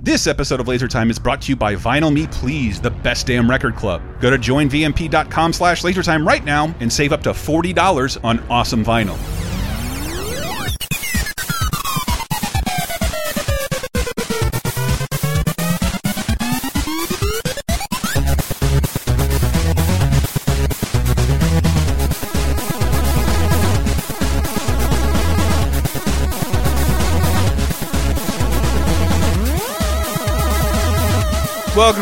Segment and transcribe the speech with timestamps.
[0.00, 3.26] This episode of Laser Time is brought to you by Vinyl Me Please, the best
[3.26, 4.00] damn record club.
[4.20, 9.37] Go to joinvmp.com slash lasertime right now and save up to $40 on awesome vinyl.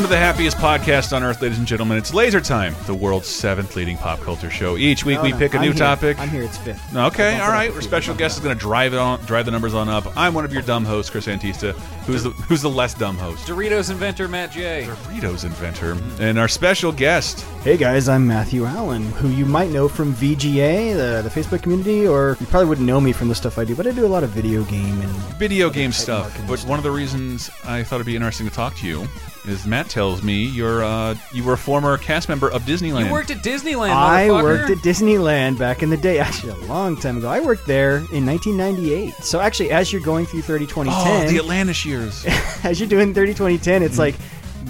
[0.07, 1.97] To the happiest podcast on earth, ladies and gentlemen.
[1.97, 4.77] It's Laser Time, the world's seventh leading pop culture show.
[4.77, 5.79] Each week No, we no, pick a I'm new here.
[5.79, 6.19] topic.
[6.19, 6.43] I'm here.
[6.43, 6.95] It's fifth.
[6.95, 7.71] Okay, Bump it all up right.
[7.71, 10.15] a Our special guest is going to drive it on, drive the numbers on up.
[10.15, 11.73] I'm one of your dumb hosts, Chris Antista.
[12.05, 13.47] Who's the who's the less dumb host?
[13.49, 14.85] Doritos inventor Matt J.
[14.87, 17.41] Doritos inventor, and our special guest.
[17.63, 22.07] Hey guys, I'm Matthew Allen, who you might know from VGA, the, the Facebook community,
[22.07, 24.07] or you probably wouldn't know me from the stuff I do, but I do a
[24.07, 26.31] lot of video game and video game stuff.
[26.47, 26.69] But stuff.
[26.69, 29.09] one of the reasons I thought it'd be interesting to talk to you
[29.47, 33.07] is Matt tells me you're uh, you were a former cast member of Disneyland.
[33.07, 33.91] You worked at Disneyland.
[33.91, 37.29] I worked at Disneyland back in the day, actually a long time ago.
[37.29, 39.15] I worked there in 1998.
[39.23, 42.25] So actually, as you're going through 30 oh, 2010, the Atlantis years.
[42.65, 43.85] as you're doing 30 2010, Mm.
[43.87, 44.15] it's like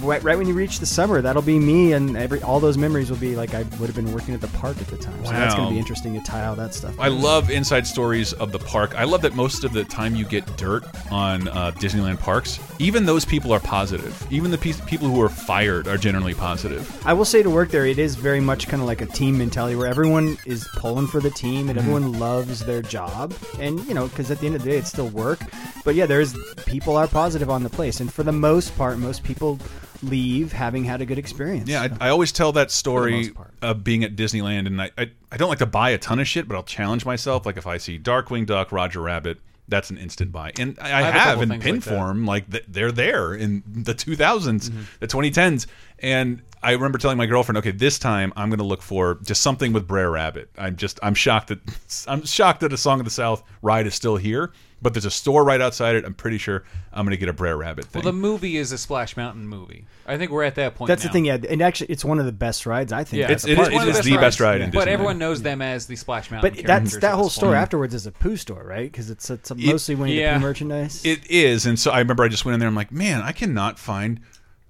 [0.01, 3.09] right, right when you reach the summer, that'll be me, and every all those memories
[3.09, 5.25] will be like I would have been working at the park at the time.
[5.25, 6.99] So that's going to be interesting to tie all that stuff.
[6.99, 8.95] I love inside stories of the park.
[8.95, 12.59] I love that most of the time you get dirt on uh, Disneyland parks.
[12.79, 14.25] Even those people are positive.
[14.31, 17.05] Even the pe people who are fired are generally positive.
[17.05, 19.37] I will say to work there, it is very much kind of like a team
[19.37, 23.33] mentality where everyone is pulling for the team and everyone loves their job.
[23.59, 25.39] And, you know, because at the end of the day, it's still work.
[25.83, 27.99] But yeah, there's people are positive on the place.
[27.99, 29.59] And for the most part, most people
[30.03, 31.69] leave having had a good experience.
[31.69, 33.31] Yeah, I, I always tell that story
[33.61, 36.27] of being at Disneyland, and I, I I don't like to buy a ton of
[36.27, 37.45] shit, but I'll challenge myself.
[37.45, 41.01] Like if I see Darkwing Duck, Roger Rabbit, that's an instant buy, and I, I
[41.03, 42.25] have have, in pin like form.
[42.25, 44.81] Like th they're there in the 2000s, Mm-hmm.
[44.99, 45.67] the 2010s,
[45.99, 49.43] and I remember telling my girlfriend, okay, this time I'm going to look for just
[49.43, 50.49] something with Brer Rabbit.
[50.57, 51.59] I'm just I'm shocked that
[52.07, 54.51] I'm shocked that a Song of the South ride is still here.
[54.79, 56.05] But there's a store right outside it.
[56.05, 58.03] I'm pretty sure I'm going to get a Brer Rabbit thing.
[58.03, 59.85] Well, the movie is a Splash Mountain movie.
[60.05, 60.87] I think we're at that point.
[60.87, 61.09] That's now.
[61.09, 61.37] the thing, yeah.
[61.49, 63.19] And actually, it's one of the best rides, I think.
[63.21, 63.69] Yeah, at It's- the it park.
[63.69, 64.59] is- one of it is the best rides.
[64.59, 66.53] ride in But everyone knows them as the Splash Mountain.
[66.57, 67.57] But that's that whole store point.
[67.61, 68.91] afterwards is a poo store, right?
[68.91, 70.33] Because it's it's It- mostly when you yeah.
[70.33, 71.01] get merchandise.
[71.03, 72.69] It is, and so I remember I just went in there.
[72.69, 74.19] I'm like, man, I cannot find,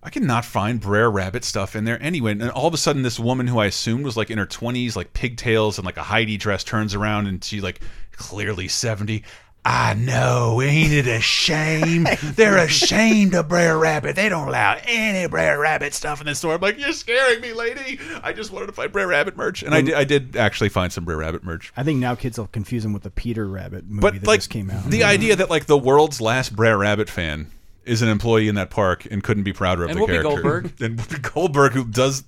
[0.01, 2.31] I cannot find Brer Rabbit stuff in there anyway.
[2.31, 4.95] And all of a sudden, this woman who I assumed was like in her 20s,
[4.95, 7.81] like pigtails and like a Heidi dress, turns around and she's like
[8.13, 9.23] clearly 70.
[9.69, 12.07] I know, ain't it a shame?
[12.23, 14.15] They're ashamed of Brer Rabbit.
[14.15, 16.53] They don't allow any Brer Rabbit stuff in the store.
[16.53, 17.99] I'm like, you're scaring me, lady.
[18.23, 19.93] I just wanted to find Brer Rabbit merch, and I did.
[19.93, 21.73] I did actually find some Brer Rabbit merch.
[21.75, 24.39] I think now kids will confuse him with the Peter Rabbit movie But that like
[24.39, 24.85] just came out.
[24.85, 27.51] the idea that like the world's last Brer Rabbit fan
[27.83, 30.29] is an employee in that park and couldn't be prouder of And the Whoopi character.
[30.29, 30.73] Goldberg.
[30.81, 32.23] and Whoopi Goldberg, who does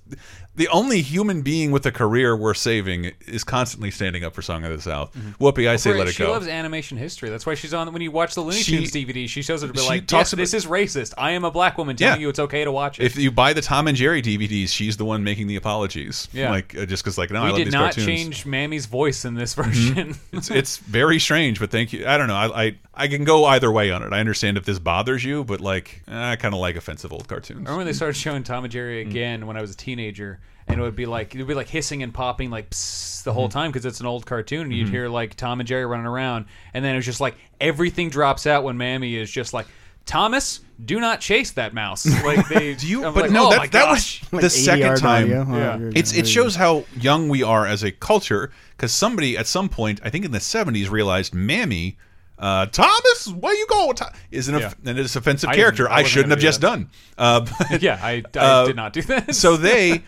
[0.56, 4.64] the only human being with a career worth saving, is constantly standing up for Song
[4.64, 5.14] of the South.
[5.40, 6.26] Whoopi, I say let it she go.
[6.26, 7.30] She loves animation history.
[7.30, 7.90] That's why she's on.
[7.92, 10.32] When you watch the Looney She- Tunes DVD, she shows it to be like, talks
[10.32, 11.14] "Yes, this is racist.
[11.16, 12.22] I am a black woman telling Yeah.
[12.22, 14.96] you it's okay to watch it." if you buy the Tom and Jerry DVDs, she's
[14.96, 16.28] the one making the apologies.
[16.32, 16.50] Yeah.
[16.50, 18.06] like uh, just because like no, I we love did these not cartoons.
[18.06, 20.16] change Mammy's voice in this version.
[20.32, 22.06] it's it's very strange, but thank you.
[22.06, 22.34] I don't know.
[22.34, 24.12] I I, I can go either way on it.
[24.12, 27.58] I understand if this bothers you, but like I kind of like offensive old cartoons.
[27.58, 28.72] I remember when they started showing Tom and Mm.
[28.72, 31.54] Jerry again when I was a teenager, and it would be like it would be
[31.54, 33.58] like hissing and popping like psst, the whole Mm-hmm.
[33.58, 36.46] time because it's an old cartoon, and you'd hear like Tom and Jerry running around,
[36.74, 39.66] and then it was just like everything drops out when Mammy is just like.
[40.06, 42.04] Thomas, do not chase that mouse.
[42.24, 43.04] Like they, Do you?
[43.04, 45.30] I'm but like, no, oh that that was Like the 80 second yard time.
[45.30, 45.78] Yeah.
[45.80, 49.68] Oh, It's it shows how young we are as a culture because somebody at some
[49.68, 51.96] point, I think in the '70s, realized Mammy.
[52.38, 53.94] Uh, Thomas, where you going?
[53.96, 54.72] Tho-" Is an Yeah.
[54.86, 55.82] and it's offensive I character.
[55.84, 56.66] didn't- I I, wasn't shouldn't gonna have do just that.
[56.66, 56.90] done.
[57.18, 59.34] Uh, but- yeah, I, I Uh, did not do that.
[59.34, 60.02] so they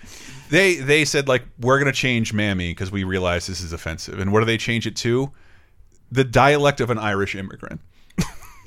[0.53, 4.21] they they said like we're gonna change Mammy because we realize this is offensive.
[4.21, 5.33] And what do they change it to?
[6.11, 7.81] The dialect of an Irish immigrant.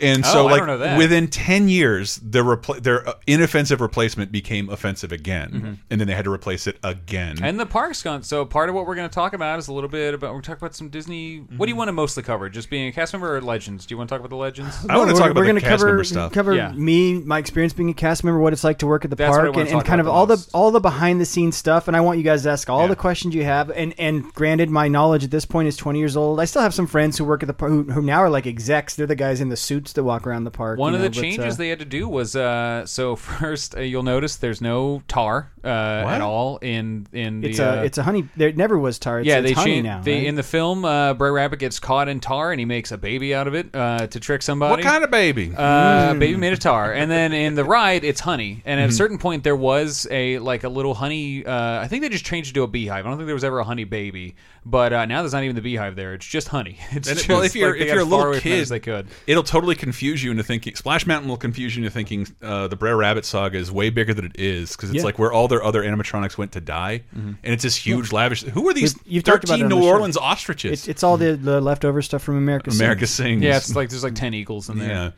[0.01, 0.97] And so, Oh, I like don't know that.
[0.97, 6.13] within ten years, their repl their uh, inoffensive replacement became offensive again, and then they
[6.13, 7.35] had to replace it again.
[7.37, 7.45] Mm-hmm.
[7.45, 8.23] And the park's gone.
[8.23, 10.33] So part of what we're going to talk about is a little bit about.
[10.33, 11.37] We're talking about some Disney.
[11.39, 11.63] What Mm-hmm.
[11.63, 12.49] do you want to mostly cover?
[12.49, 13.85] Just being a cast member or legends?
[13.85, 14.75] Do you want to talk about the legends?
[14.89, 16.31] I want to we're, talk about we're the gonna cast cover member stuff.
[16.33, 16.71] cover Yeah.
[16.73, 19.35] me, my experience being a cast member, what it's like to work at the That's
[19.35, 21.87] park, and, and kind of the all the all the behind the scenes stuff.
[21.87, 22.87] And I want you guys to ask all Yeah.
[22.87, 23.69] the questions you have.
[23.71, 26.39] And and granted, my knowledge at this point is twenty years old.
[26.39, 28.45] I still have some friends who work at the park who, who now are like
[28.45, 28.95] execs.
[28.95, 30.79] They're the guys in the suits suits that walk around the park.
[30.79, 33.75] One you of the but, changes uh, they had to do was uh, so first
[33.77, 37.83] uh, you'll notice there's no tar uh, at all in in the it's uh, a
[37.85, 38.27] it's a honey.
[38.35, 39.19] There never was tar.
[39.19, 40.01] It's, yeah, it's they honey changed now.
[40.01, 40.25] they, right?
[40.25, 40.85] in the film.
[40.85, 43.69] Uh, Brer Rabbit gets caught in tar and he makes a baby out of it
[43.75, 44.71] uh, to trick somebody.
[44.71, 45.53] What kind of baby?
[45.55, 46.19] Uh, Hmm.
[46.19, 48.61] baby made of tar, and then in the ride, it's honey.
[48.65, 48.83] And Mm-hmm.
[48.83, 51.45] at a certain point, there was a like a little honey.
[51.45, 53.05] Uh, I think they just changed it to a beehive.
[53.05, 54.35] I don't think there was ever a honey baby,
[54.65, 56.13] but uh, now there's not even the beehive there.
[56.13, 56.77] It's just honey.
[56.91, 58.55] It's And it- just, well, if you're- like, if you're a little away from that
[58.55, 59.07] kid- as they could.
[59.27, 60.75] It'll totally confuse you into thinking.
[60.75, 64.13] Splash Mountain will confuse you into thinking uh, the Brer Rabbit saga is way bigger
[64.13, 65.03] than it is because it's Yeah.
[65.03, 68.43] like where all their other animatronics went to die, and it's this huge, lavish.
[68.43, 69.87] Who are these We've- you've talked about thirteen New the show.
[69.89, 70.71] Orleans ostriches?
[70.71, 72.71] It's, it's all the, the leftover stuff from America.
[72.71, 73.41] America Sings.
[73.41, 73.43] sings.
[73.43, 74.89] Yeah, it's like there's like ten eagles in there.
[74.89, 75.11] yeah,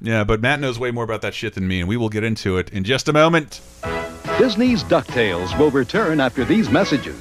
[0.00, 0.24] yeah.
[0.24, 2.58] But Matt knows way more about that shit than me, and we will get into
[2.58, 3.60] it in just a moment.
[4.38, 7.20] Disney's DuckTales will return after these messages.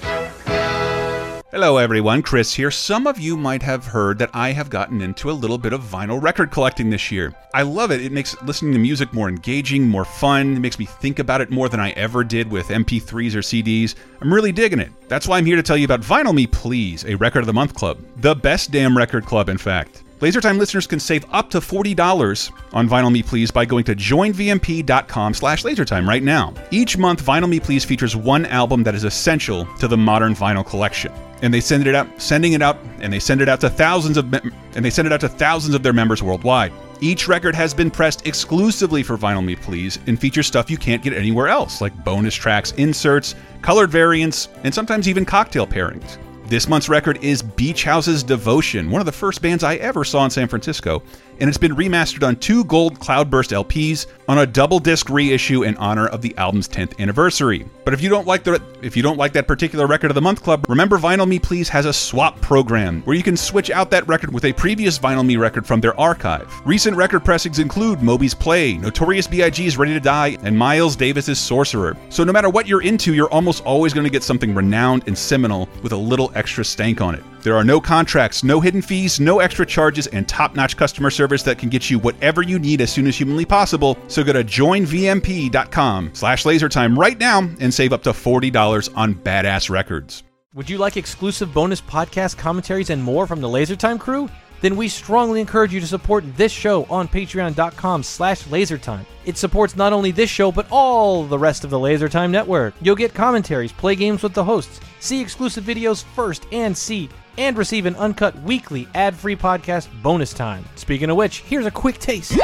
[1.51, 2.21] Hello, everyone.
[2.21, 2.71] Chris here.
[2.71, 5.81] Some of you might have heard that I have gotten into a little bit of
[5.81, 7.36] vinyl record collecting this year.
[7.53, 8.00] I love it.
[8.00, 10.56] It makes listening to music more engaging, more fun.
[10.56, 13.95] It makes me think about it more than I ever did with MP3s or CDs.
[14.21, 14.94] I'm really digging it.
[15.09, 17.53] That's why I'm here to tell you about Vinyl Me Please, a Record of the
[17.53, 17.98] Month club.
[18.21, 20.03] The best damn record club, in fact.
[20.22, 25.34] LaserTime listeners can save up to $40 on Vinyl Me Please by going to joinvmp.com
[25.34, 26.54] slash lasertime right now.
[26.70, 30.64] Each month, Vinyl Me Please features one album that is essential to the modern vinyl
[30.64, 31.12] collection.
[31.42, 34.16] And they send it out, sending it out, and they send it out to thousands
[34.16, 36.72] of and they send it out to thousands of their members worldwide.
[37.00, 41.02] Each record has been pressed exclusively for Vinyl Me Please and features stuff you can't
[41.02, 43.34] get anywhere else, like bonus tracks, inserts,
[43.64, 46.20] colored variants, and sometimes even cocktail pairings.
[46.51, 50.25] This month's record is Beach House's Devotion, one of the first bands I ever saw
[50.25, 51.01] in San Francisco,
[51.42, 55.76] and it's been remastered on two gold Cloudburst LPs on a double disc reissue in
[55.78, 57.68] honor of the album's 10th anniversary.
[57.84, 60.22] But if you don't like the if you don't like that particular record of the
[60.22, 63.90] month club, remember Vinyl Me Please has a swap program where you can switch out
[63.92, 66.50] that record with a previous Vinyl Me record from their archive.
[66.64, 71.98] Recent record pressings include Moby's Play, Notorious B.I.G.'s Ready to Die, and Miles Davis's Sorcerer.
[72.10, 75.18] So no matter what you're into, you're almost always going to get something renowned and
[75.18, 77.24] seminal with a little extra stank on it.
[77.44, 81.58] There are no contracts, no hidden fees, no extra charges, and top-notch customer service that
[81.58, 83.98] can get you whatever you need as soon as humanly possible.
[84.08, 89.70] So go to joinvmp.com slash lasertime right now and save up to $40 on badass
[89.70, 90.24] records.
[90.54, 94.28] Would you like exclusive bonus podcast commentaries and more from the LaserTime crew?
[94.60, 99.06] Then we strongly encourage you to support this show on patreon.com slash lasertime.
[99.26, 102.74] It supports not only this show, but all the rest of the LaserTime network.
[102.82, 107.57] You'll get commentaries, play games with the hosts, see exclusive videos first and see, and
[107.57, 110.66] receive an uncut weekly ad-free podcast bonus time.
[110.75, 112.38] Speaking of which, here's a quick taste.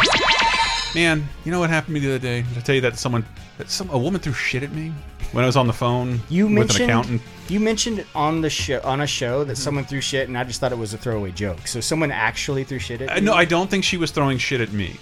[0.95, 2.41] Man, you know what happened to me the other day?
[2.43, 3.25] Did I tell you that someone,
[3.57, 4.93] that some a woman threw shit at me
[5.33, 7.21] when I was on the phone You with an mentioned accountant?
[7.49, 10.59] you mentioned on the show on a show that someone threw shit, and I just
[10.61, 11.67] thought it was a throwaway joke.
[11.67, 13.21] So someone actually threw shit at Uh, you.
[13.21, 14.95] no, I don't think she was throwing shit at me,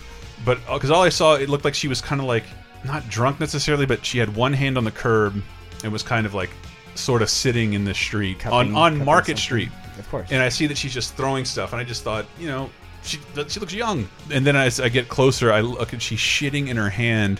[0.43, 2.45] but because all I saw, it looked like she was kind of like
[2.83, 5.41] not drunk necessarily, but she had one hand on the curb
[5.83, 6.49] and was kind of like
[6.95, 9.37] sort of sitting in the street Cupping- on on cupping Market something.
[9.37, 9.69] Street.
[9.99, 10.27] Of course.
[10.31, 12.69] And I see that she's just throwing stuff, and I just thought, you know,
[13.03, 14.07] she she looks young.
[14.31, 17.39] And then as I get closer, I look and she's shitting in her hand.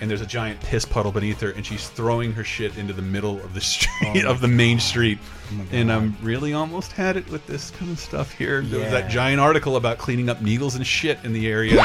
[0.00, 3.02] And there's a giant piss puddle beneath her, and she's throwing her shit into the
[3.02, 5.18] middle of the street oh of the main street.
[5.52, 8.62] Oh and I'm really almost had it with this kind of stuff here.
[8.62, 11.80] There was that giant article about cleaning up needles and shit in the area.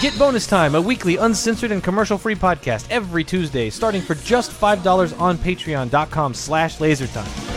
[0.00, 5.20] Get Bonus Time, a weekly uncensored and commercial-free podcast every Tuesday, starting for just $5
[5.20, 7.49] on patreon.com slash lasertime.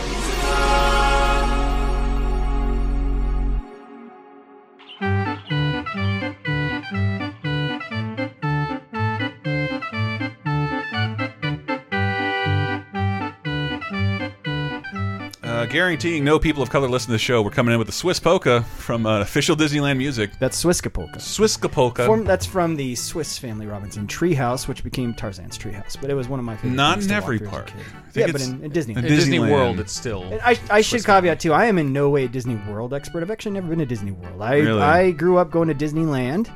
[15.74, 17.42] Guaranteeing no people of color listen to the show.
[17.42, 20.30] We're coming in with the Swiss polka from uh, official Disneyland music.
[20.38, 21.18] That's Swiska polka.
[21.18, 22.06] Swiska polka.
[22.06, 26.00] Form, that's from the Swiss Family Robinson Treehouse, which became Tarzan's Treehouse.
[26.00, 26.76] But it was one of my favorite.
[26.76, 27.66] Not in to every through park.
[27.66, 27.80] kid.
[27.80, 28.92] I think Yeah, but in, in Disney.
[28.94, 30.22] in In Disney World, it's still.
[30.22, 31.52] And I, I should caveat too.
[31.52, 33.24] I am in no way a Disney World expert.
[33.24, 34.40] I've actually never been to Disney World.
[34.40, 34.80] I Really?
[34.80, 36.50] I grew up going to Disneyland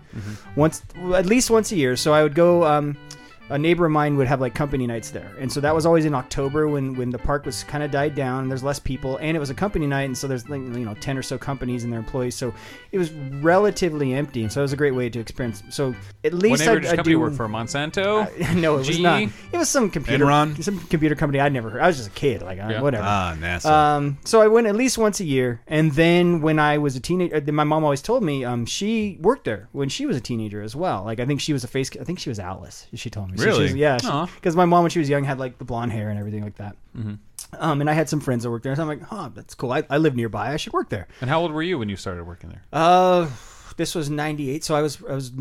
[0.55, 0.83] once,
[1.13, 1.97] at least once a year.
[1.97, 2.63] So I would go.
[2.65, 2.97] Um,
[3.51, 6.05] a neighbor of mine would have like company nights there, and so that was always
[6.05, 8.43] in October when when the park was kind of died down.
[8.43, 10.85] and There's less people, and it was a company night, and so there's like, you
[10.85, 12.35] know ten or so companies and their employees.
[12.35, 12.53] So
[12.93, 15.63] it was relatively empty, and so it was a great way to experience.
[15.71, 17.49] So at least neighbor I, does I company do work for?
[17.49, 18.55] Monsanto?
[18.57, 19.23] no, it was not.
[19.23, 20.63] It was some computer, Enron?
[20.63, 21.81] some computer company I'd never heard.
[21.81, 22.83] I was just a kid, like uh, Yeah.
[22.83, 23.05] whatever.
[23.07, 23.71] Ah, NASA.
[23.71, 27.01] Um, so I went at least once a year, and then when I was a
[27.01, 30.63] teenager, my mom always told me um, she worked there when she was a teenager
[30.63, 31.05] as well.
[31.05, 31.91] Like I think she was a face.
[31.99, 32.87] I think she was Alice.
[32.95, 33.38] She told me.
[33.39, 33.63] So she Really?
[33.65, 34.27] was- yeah.
[34.35, 36.57] Because my mom when she was young had like the blonde hair and everything like
[36.57, 36.77] that.
[37.59, 39.73] Um, and I had some friends that worked there, so I'm like, oh, that's cool.
[39.73, 40.53] I, I live nearby.
[40.53, 41.09] I should work there.
[41.23, 42.63] and how old were you when you started working there?
[42.73, 43.29] Uh,
[43.79, 45.33] this was '98, so I was I was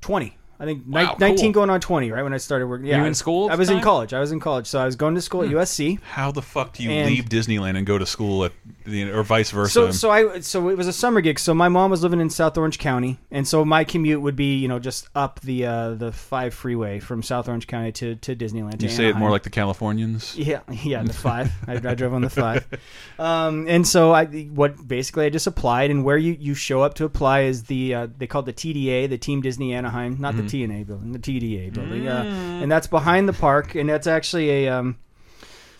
[0.00, 0.36] 20.
[0.58, 1.52] I think ni- Wow, 19 cool.
[1.52, 2.86] going on 20, right when I started working.
[2.86, 3.82] Yeah, you I- in school at I was in time?
[3.82, 3.84] Hmm.
[3.84, 4.14] college.
[4.14, 6.00] I was in college, so I was going to school at USC.
[6.02, 8.52] How the fuck do you And- leave Disneyland and go to school at
[8.86, 9.72] the or vice versa?
[9.72, 11.38] So, so I, so it was a summer gig.
[11.38, 14.56] So my mom was living in South Orange County, and so my commute would be,
[14.56, 18.36] you know, just up the uh, the five freeway from South Orange County to, to
[18.36, 18.78] Disneyland.
[18.78, 20.36] To you say it more like the Californians.
[20.36, 21.50] Yeah, yeah, the five.
[21.66, 22.66] I, I drove on the five,
[23.18, 26.94] um, and so I what basically I just applied, and where you, you show up
[26.94, 30.34] to apply is the uh, they call it the TDA, the Team Disney Anaheim, not
[30.36, 30.46] Mm-hmm.
[30.46, 32.22] the TNA building, the TDA building, uh,
[32.62, 34.68] and that's behind the park, and that's actually a.
[34.68, 34.98] Um,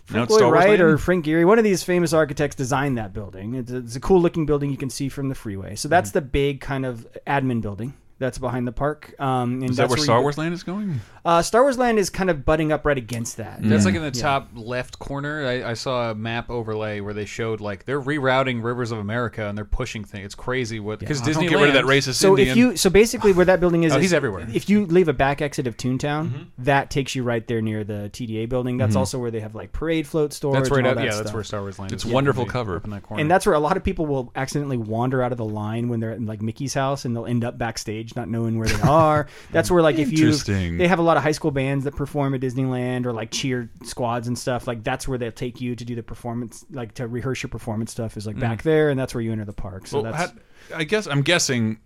[0.06, 3.54] Frank Lloyd Wright or Frank Gehry, one of these famous architects designed that building.
[3.54, 5.74] It's a, it's a cool looking building you can see from the freeway.
[5.74, 5.90] So Mm-hmm.
[5.90, 9.14] that's the big kind of admin building that's behind the park.
[9.20, 11.00] Um, and Is that that's where you Star go- Wars Land is going?
[11.24, 13.58] Uh, Star Wars Land is kind of butting up right against that.
[13.60, 14.22] That's like in the Yeah.
[14.22, 15.44] top left corner.
[15.44, 19.46] I, I saw a map overlay where they showed like they're rerouting rivers of America
[19.48, 20.24] and they're pushing things.
[20.26, 21.34] It's crazy what because Disneyland.
[21.34, 22.48] don't get rid of that racist So Indian.
[22.50, 24.46] if you so basically where that building is, Oh, is he's everywhere.
[24.54, 26.42] If you leave a back exit of Toontown, Mm-hmm.
[26.58, 28.76] that takes you right there near the TDA building.
[28.78, 30.58] That's also where they have like parade float storage.
[30.60, 30.96] That's right and all up.
[30.98, 31.24] that Yeah, stuff.
[31.24, 31.92] that's where Star Wars Land.
[31.92, 32.10] It's is.
[32.12, 32.76] wonderful Up cover.
[32.76, 33.20] up in that corner.
[33.20, 35.98] And that's where a lot of people will accidentally wander out of the line when
[36.00, 39.26] they're in like Mickey's house, and they'll end up backstage not knowing where they are.
[39.50, 42.34] That's where like if you they have a lot of high school bands that perform
[42.34, 44.66] at Disneyland or like cheer squads and stuff.
[44.66, 47.90] Like that's where they'll take you to do the performance, like to rehearse your performance
[47.90, 48.16] stuff.
[48.16, 48.64] Is like back mm.
[48.64, 49.86] there, and that's where you enter the park.
[49.86, 51.78] So Well, that's how- I guess I'm guessing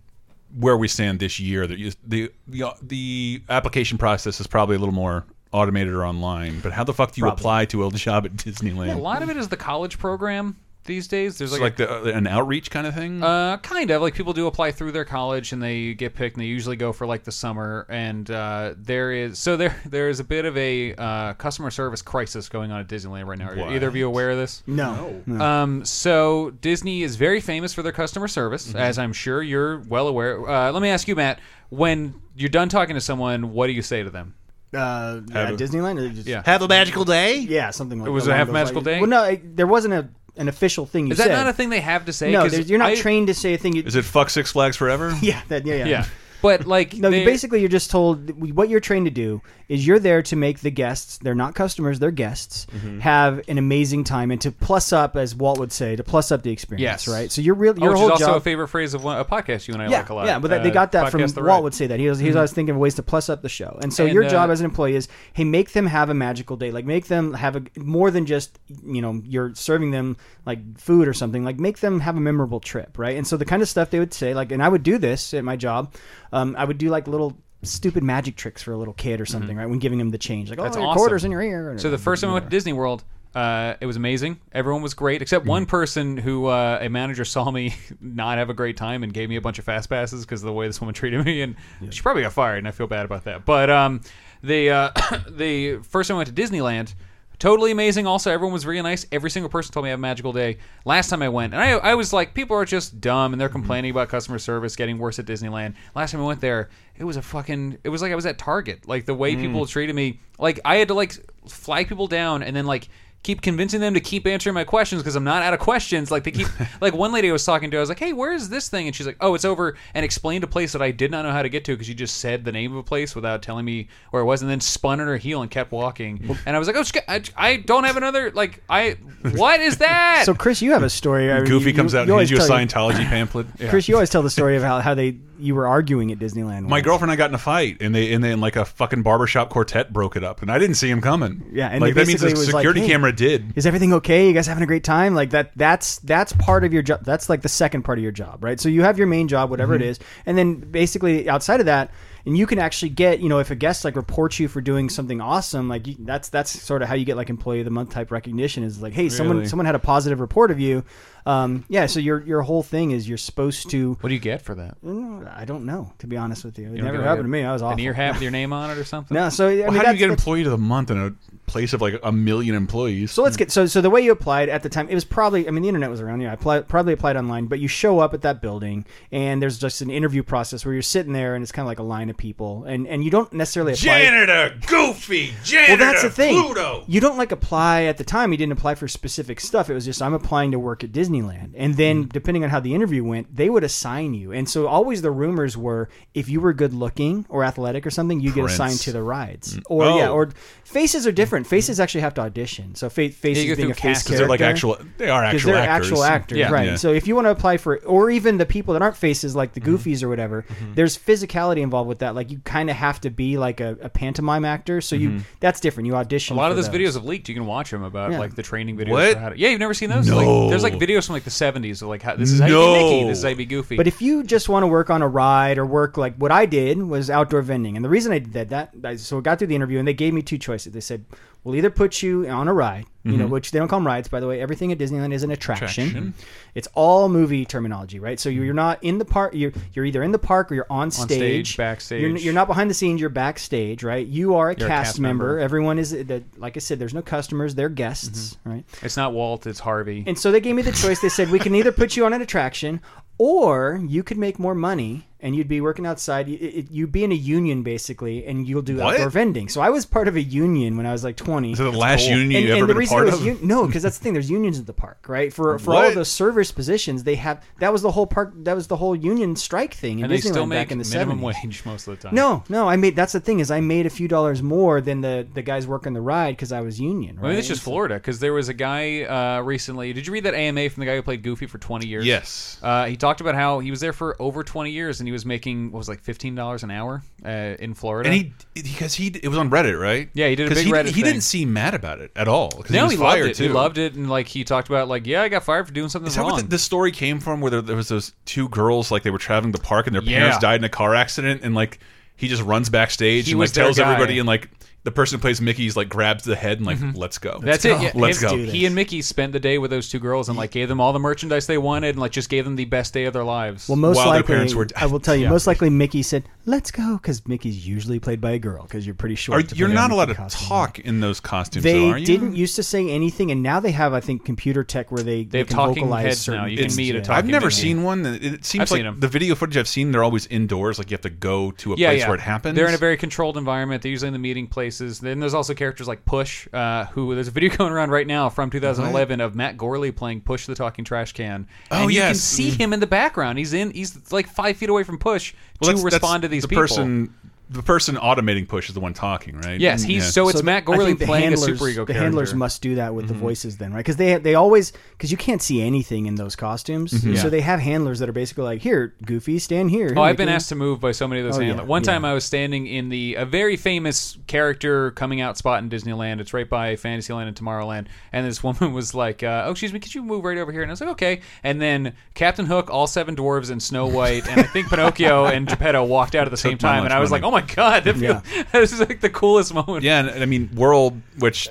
[0.59, 4.75] where we stand this year that you, the the uh, the application process is probably
[4.75, 6.59] a little more automated or online.
[6.59, 7.41] But how the fuck do you Probably.
[7.41, 8.95] apply to a job at Disneyland?
[8.95, 11.37] a lot of it is the college program these days.
[11.37, 13.21] There's It's like, like, a- the, an outreach kind of thing.
[13.23, 16.43] Uh, kind of like people do apply through their college and they get picked and
[16.43, 20.19] they usually go for like the summer and uh, there is so there there is
[20.19, 23.49] a bit of a uh, customer service crisis going on at Disneyland right now.
[23.49, 24.63] Are either of you aware of this?
[24.67, 25.43] no, no.
[25.43, 28.77] Um, so Disney is very famous for their customer service, Mm-hmm.
[28.77, 30.47] as I'm sure you're well aware.
[30.49, 31.39] Uh, let me ask you, Matt.
[31.69, 34.35] When you're done talking to someone, what do you say to them?
[34.73, 35.99] uh, Have a- Disneyland.
[35.99, 36.43] Or just, Yeah.
[36.45, 37.39] Have a magical day.
[37.39, 38.09] yeah, something like.
[38.09, 38.85] Was it along have those magical lines.
[38.85, 38.99] day?
[38.99, 41.07] Well, no, it, there wasn't a an official thing.
[41.07, 41.33] You Is that said.
[41.35, 42.31] not a thing they have to say?
[42.31, 43.75] No, 'Cause there's- you're not I- trained to say a thing.
[43.75, 45.13] You, is it fuck Six Flags forever?
[45.21, 45.85] Yeah, that, yeah, yeah.
[45.87, 46.05] Yeah,
[46.41, 49.99] but like No, they- basically, you're just told what you're trained to do is you're
[49.99, 52.99] there to make the guests, they're not customers, they're guests, Mm-hmm.
[52.99, 56.41] have an amazing time and to plus up, as Walt would say, to plus up
[56.43, 57.07] the experience, Yes.
[57.07, 57.31] right?
[57.31, 58.35] So you're real, Oh, your which whole is also job.
[58.37, 60.25] a favorite phrase of one, a podcast you and I yeah, like a lot.
[60.25, 61.35] yeah, but that, they Uh, got that from Walt.
[61.35, 61.63] Mm-hmm.
[61.63, 63.49] would say that he was he was always thinking of ways to plus up the
[63.49, 66.09] show, and so And, your job uh, as an employee is hey make them have
[66.09, 69.91] a magical day, like make them have a more than just you know you're serving
[69.91, 73.15] them like food or something, like make them have a memorable trip, right?
[73.15, 75.33] And so the kind of stuff they would say, like, and I would do this
[75.33, 75.93] at my job,
[76.31, 79.55] um, I would do like little stupid magic tricks for a little kid or something,
[79.55, 79.67] right?
[79.67, 80.65] When giving them the change, like Mm-hmm.
[80.65, 80.97] That's oh, your awesome.
[80.97, 81.77] quarters in your ear.
[81.77, 83.03] So the first time I went to Disney World,
[83.35, 84.39] uh, it was amazing.
[84.51, 85.49] Everyone was great, except Mm-hmm.
[85.49, 89.29] one person who uh, a manager saw me not have a great time and gave
[89.29, 91.55] me a bunch of fast passes because of the way this woman treated me, and
[91.91, 93.45] she probably got fired, and I feel bad about that.
[93.45, 94.01] But um,
[94.43, 94.91] the uh,
[95.29, 96.95] the first time I went to Disneyland.
[97.41, 98.05] Totally amazing.
[98.05, 99.07] Also, everyone was really nice.
[99.11, 100.59] Every single person told me I have a magical day.
[100.85, 103.49] Last time I went, and I, I was like, people are just dumb and they're
[103.49, 103.53] mhm.
[103.53, 105.73] complaining about customer service getting worse at Disneyland.
[105.95, 107.79] Last time I went there, it was a fucking.
[107.83, 108.87] It was like I was at Target.
[108.87, 109.41] Like the way mm.
[109.41, 110.19] people treated me.
[110.37, 111.13] Like I had to like
[111.47, 112.89] flag people down and then like
[113.23, 116.09] keep convincing them to keep answering my questions because I'm not out of questions.
[116.09, 116.47] Like they keep
[116.81, 118.87] like one lady I was talking to, I was like, "Hey, where is this thing?"
[118.87, 121.31] And she's like, "Oh, it's over," and explained a place that I did not know
[121.31, 123.65] how to get to because she just said the name of a place without telling
[123.65, 126.35] me where it was, and then spun on her heel and kept walking.
[126.45, 128.97] And I was like, "Oh, I, I don't have another like I
[129.33, 131.31] what is that?" So Chris, you have a story.
[131.31, 132.57] I mean, Goofy you- comes you- out you and hands always you a tell
[132.89, 133.47] Scientology pamphlet.
[133.69, 136.63] Chris, you always tell the story of how, how they you were arguing at Disneyland.
[136.63, 136.83] My once.
[136.85, 139.49] girlfriend and I got in a fight, and they and then like a fucking barbershop
[139.49, 141.43] quartet broke it up, and I didn't see him coming.
[141.51, 143.53] Yeah, and like that means the was like, security "Hey, camera did.
[143.55, 144.27] is everything okay?
[144.27, 145.15] You guys having a great time?
[145.15, 145.51] Like that.
[145.55, 147.03] That's that's part of your job.
[147.03, 148.59] That's like the second part of your job, right?
[148.59, 149.83] So you have your main job, whatever Mm-hmm.
[149.83, 151.91] it is, and then basically outside of that,
[152.25, 154.89] and you can actually get, you know, if a guest like reports you for doing
[154.89, 157.71] something awesome, like you, that's that's sort of how you get like employee of the
[157.71, 158.63] month type recognition.
[158.63, 159.49] Is like, hey, someone Really?
[159.49, 160.83] someone had a positive report of you.
[161.25, 163.93] Um, yeah, so your your whole thing is you're supposed to.
[164.01, 164.81] what do you get for that?
[164.83, 166.67] Mm, I don't know, to be honest with you.
[166.67, 167.43] It You don't never get, happened to me.
[167.43, 167.73] I was awful.
[167.73, 169.13] An ear hat with your name on it or something?
[169.15, 170.89] No, so I mean, Well, how do that's- you get that's- employee of the month
[170.89, 171.11] in a
[171.51, 173.11] place of like a million employees?
[173.11, 175.47] So let's get so so the way you applied at the time it was probably
[175.47, 177.99] I mean the internet was around yeah I apply, probably applied online but you show
[177.99, 181.43] up at that building and there's just an interview process where you're sitting there and
[181.43, 184.55] it's kind of like a line of people and and you don't necessarily apply janitor,
[184.67, 186.83] Goofy, janitor, well that's the thing Pluto.
[186.87, 189.85] you don't like apply at the time you didn't apply for specific stuff it was
[189.85, 192.13] just I'm applying to work at Disneyland and then Mm.
[192.13, 195.57] depending on how the interview went they would assign you and so always the rumors
[195.57, 198.53] were if you were good looking or athletic or something you get Prince.
[198.53, 199.97] assigned to the rides or Oh.
[199.97, 200.29] yeah or
[200.63, 201.47] faces are different different.
[201.49, 202.75] Faces actually have to audition.
[202.75, 204.77] So fa- faces you go being through a face cast- 'cause they're like actual.
[204.97, 205.87] They are actual they're actors.
[205.91, 206.51] actual actors, Yeah.
[206.51, 206.65] right?
[206.69, 206.75] Yeah.
[206.75, 209.53] So if you want to apply for, or even the people that aren't faces, like
[209.53, 209.75] the Mm-hmm.
[209.75, 210.45] Goofies or whatever,
[210.75, 212.15] there's physicality involved with that.
[212.15, 215.17] Like you kind of have to be like a, a pantomime actor, so Mm-hmm.
[215.17, 215.87] you that's different.
[215.87, 216.35] You audition.
[216.35, 217.29] A lot of for those videos have leaked.
[217.29, 218.19] You can watch them about Yeah.
[218.19, 218.89] like the training videos.
[218.91, 219.13] What?
[219.13, 220.07] For how to, yeah, you've never seen those?
[220.07, 220.17] No.
[220.17, 222.55] Like, there's like videos from like the 70s of like how this is how you
[222.55, 223.77] be Mickey, this is how you be Goofy.
[223.77, 226.45] But if you just want to work on a ride or work like what I
[226.45, 229.47] did was outdoor vending, and the reason I did that, I, so I got through
[229.47, 230.73] the interview and they gave me two choices.
[230.73, 231.05] They said,
[231.43, 233.33] "We'll either put you on a ride, you know, mm-hmm.
[233.33, 234.39] which they don't call them rides, by the way.
[234.39, 235.87] Everything at Disneyland is an attraction.
[235.87, 236.11] Attraction.
[236.11, 236.21] Hmm.
[236.53, 238.19] It's all movie terminology, right?
[238.19, 238.55] So you're hmm.
[238.55, 239.33] not in the park.
[239.33, 242.01] You're you're either in the park or you're on stage, stage, backstage.
[242.01, 243.01] You're, you're not behind the scenes.
[243.01, 244.05] You're backstage, right?
[244.05, 245.25] You are a, You're a cast, cast member.
[245.25, 245.39] member.
[245.39, 246.77] Everyone is the, like I said.
[246.77, 247.55] There's no customers.
[247.55, 248.49] They're guests, mm-hmm.
[248.49, 248.65] right?
[248.81, 250.03] it's not Walt, it's Harvey.
[250.05, 250.99] And so they gave me the choice.
[251.01, 252.81] They said we can either put you on an attraction,
[253.17, 256.27] or you could make more money and you'd be working outside.
[256.27, 258.95] You- it- You'd be in a union basically, and you'll do What?
[258.95, 259.49] outdoor vending.
[259.49, 261.51] So I was part of a union when I was like twenty.
[261.51, 262.17] Is it the last cool.
[262.17, 263.27] union and, you and ever the been a part was of?
[263.27, 264.13] un- no, because that's the thing.
[264.13, 265.31] There's unions at the park, right?
[265.33, 265.89] For for all What?
[265.89, 268.33] of those service positions, they have that was the whole park.
[268.43, 270.89] That was the whole union strike thing in and they Disneyland still back in the
[270.89, 271.43] minimum 70s.
[271.43, 272.15] wage most of the time.
[272.15, 272.95] No, no, I made.
[272.95, 275.93] That's the thing is I made a few dollars more than the the guys working
[275.93, 277.17] the ride because I was union.
[277.17, 277.25] Right?
[277.25, 279.93] I mean, it's just Florida because there was a guy uh, recently.
[279.93, 282.05] Did you read that AMA from the guy who played Goofy for 20 years?
[282.05, 282.57] Yes.
[282.61, 285.25] Uh, he talked about how he was there for over 20 years and he was
[285.25, 288.09] making what was it, like $15 an hour uh, in Florida.
[288.09, 290.09] And he because he it was on Reddit, right?
[290.13, 291.03] Yeah, he did a big he, Reddit He thing.
[291.03, 292.51] didn't seem mad about it at all.
[292.69, 293.35] no, he was he loved fired it.
[293.35, 293.43] too.
[293.43, 295.89] He loved it, and like he talked about, like, yeah, I got fired for doing
[295.89, 296.31] something Is that wrong.
[296.31, 297.41] what the, the story came from?
[297.41, 299.95] Where there, there was those two girls, like they were traveling to the park, and
[299.95, 300.19] their Yeah.
[300.19, 301.79] parents died in a car accident, and like
[302.15, 304.49] he just runs backstage He and like tells everybody, and like
[304.83, 306.97] the person who plays Mickey's like grabs the head and like mm-hmm.
[306.97, 307.39] let's go.
[307.41, 307.79] That's it.
[307.81, 308.35] Yeah, Let's him- go.
[308.51, 310.91] He and Mickey spent the day with those two girls and like gave them all
[310.91, 313.69] the merchandise they wanted and like just gave them the best day of their lives.
[313.69, 315.29] Well, most While their likely, parents were- I will tell you, Yeah.
[315.29, 318.63] most likely Mickey said, "Let's go," because Mickey's usually played by a girl.
[318.63, 319.49] Because you're pretty Are, short.
[319.49, 321.63] to you're not allowed to talk in those costumes.
[321.63, 322.05] They though, are you?
[322.07, 325.25] didn't used to say anything, and now they have, I think, computer tech where they
[325.25, 326.47] They have can talking vocalize heads certain now.
[326.47, 327.03] You can things, meet a yeah.
[327.03, 327.55] talking I've never Mickey.
[327.55, 328.03] seen one.
[328.05, 328.99] It it seems I've like seen 'em.
[328.99, 330.79] the video footage I've seen, they're always indoors.
[330.79, 332.07] Like you have to go to a yeah, place yeah.
[332.07, 332.55] where it happens.
[332.55, 333.83] They're in a very controlled environment.
[333.83, 334.99] They're usually in the meeting places.
[334.99, 338.29] Then there's also characters like Push, uh, who there's a video going around right now
[338.29, 341.47] from 2011 of Matt Gourley playing Push the talking trash can.
[341.69, 342.19] Oh, and you can yes.
[342.21, 343.37] see him in the background.
[343.37, 343.71] He's in.
[343.71, 346.47] He's like five feet away from Push Well, to that's- that's respond to these the
[346.47, 346.63] people.
[346.63, 347.13] person.
[347.53, 349.59] The person automating push is the one talking, right?
[349.59, 350.09] Yes, he's Yeah.
[350.09, 352.03] so it's So Matt I Gourley the playing handlers, a super ego The character.
[352.05, 353.13] handlers must do that with Mm-hmm.
[353.13, 353.79] the voices, then, right?
[353.79, 357.15] Because they they always because you can't see anything in those costumes, Mm-hmm.
[357.15, 357.29] so Yeah.
[357.29, 360.29] they have handlers that are basically like, "Here, Goofy, stand here." Here, Oh, I've been
[360.29, 361.67] asked to move by so many of those Oh, yeah, handlers.
[361.67, 362.11] One time yeah.
[362.11, 366.21] I was standing in the a very famous character coming out spot in Disneyland.
[366.21, 367.87] It's right by Fantasyland and Tomorrowland.
[368.13, 370.61] And this woman was like, uh, "Oh, excuse me, could you move right over here?"
[370.61, 374.25] And I was like, "Okay." And then Captain Hook, all seven dwarves, and Snow White,
[374.29, 376.85] and I think Pinocchio and Geppetto walked out at the same time.
[376.85, 378.21] And I was like, "Oh my god, that Yeah.
[378.51, 381.49] this is like the coolest moment." Yeah, and, I mean, World, which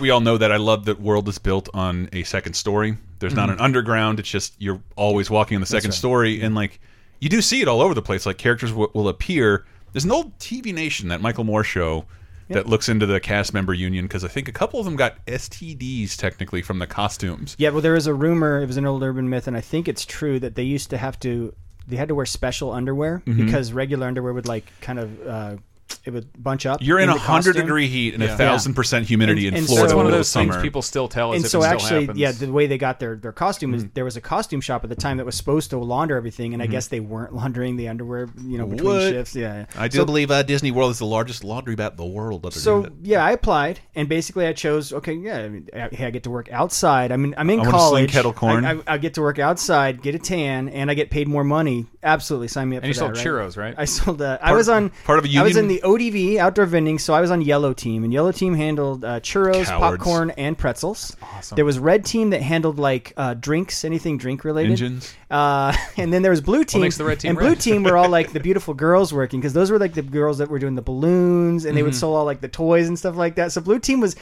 [0.00, 2.96] we all know that I love that World is built on a second story.
[3.18, 3.58] There's not mm-hmm.
[3.58, 4.18] an underground.
[4.18, 6.80] It's just you're always walking on the second story, and like
[7.20, 8.26] you do see it all over the place.
[8.26, 9.64] Like characters will, will appear.
[9.92, 12.04] There's an old TV Nation that Michael Moore show
[12.48, 15.24] that looks into the cast member union because I think a couple of them got
[15.26, 17.56] STDs technically from the costumes.
[17.58, 18.62] Yeah, well, there is a rumor.
[18.62, 20.98] It was an old urban myth, and I think it's true that they used to
[20.98, 21.54] have to.
[21.86, 23.44] They had to wear special underwear Mm-hmm.
[23.44, 25.56] because regular underwear would like kind of uh,
[26.04, 26.80] it would bunch up.
[26.82, 29.74] You're in a hundred degree heat and a thousand percent humidity And- in and so
[29.74, 29.88] Florida.
[29.88, 30.62] That's one of those middle things summer.
[30.62, 31.36] people still tell us.
[31.36, 32.18] and if so it still actually, happens.
[32.18, 33.86] yeah, the way they got their their costume Mm-hmm.
[33.86, 36.52] is there was a costume shop at the time that was supposed to launder everything,
[36.54, 39.00] and I guess they weren't laundering the underwear, you know, between What?
[39.02, 39.34] shifts.
[39.34, 39.66] Yeah, yeah.
[39.76, 42.44] I do So- believe uh, Disney World is the largest laundry mat in the world.
[42.44, 44.92] Other So than yeah, I applied, and basically I chose.
[44.92, 47.10] Okay, yeah, I mean, I- hey, I get to work outside.
[47.12, 48.12] I'm in, I'm in I wanna sling college.
[48.12, 48.64] kettle corn.
[48.64, 51.44] I, I, I get to work outside, get a tan, and I get paid more
[51.44, 51.86] money.
[52.02, 52.82] Absolutely, sign me up.
[52.82, 53.74] And you for sold that, churros, right?
[53.78, 54.20] I sold.
[54.20, 55.80] Uh, I was on part of a I was in union?
[55.80, 59.20] the ODV outdoor vending, so I was on yellow team, and yellow team handled uh,
[59.20, 59.98] churros, Cowards.
[59.98, 61.16] popcorn, and pretzels.
[61.22, 61.56] Awesome.
[61.56, 64.72] There was red team that handled like uh, drinks, anything drink related.
[64.72, 65.14] Engines?
[65.30, 66.80] Uh, and then there was blue team.
[66.82, 69.52] makes the red team and blue team were all like the beautiful girls working because
[69.52, 71.86] those were like the girls that were doing the balloons, and they Mm-hmm.
[71.86, 73.52] would sell all like the toys and stuff like that.
[73.52, 74.16] So blue team was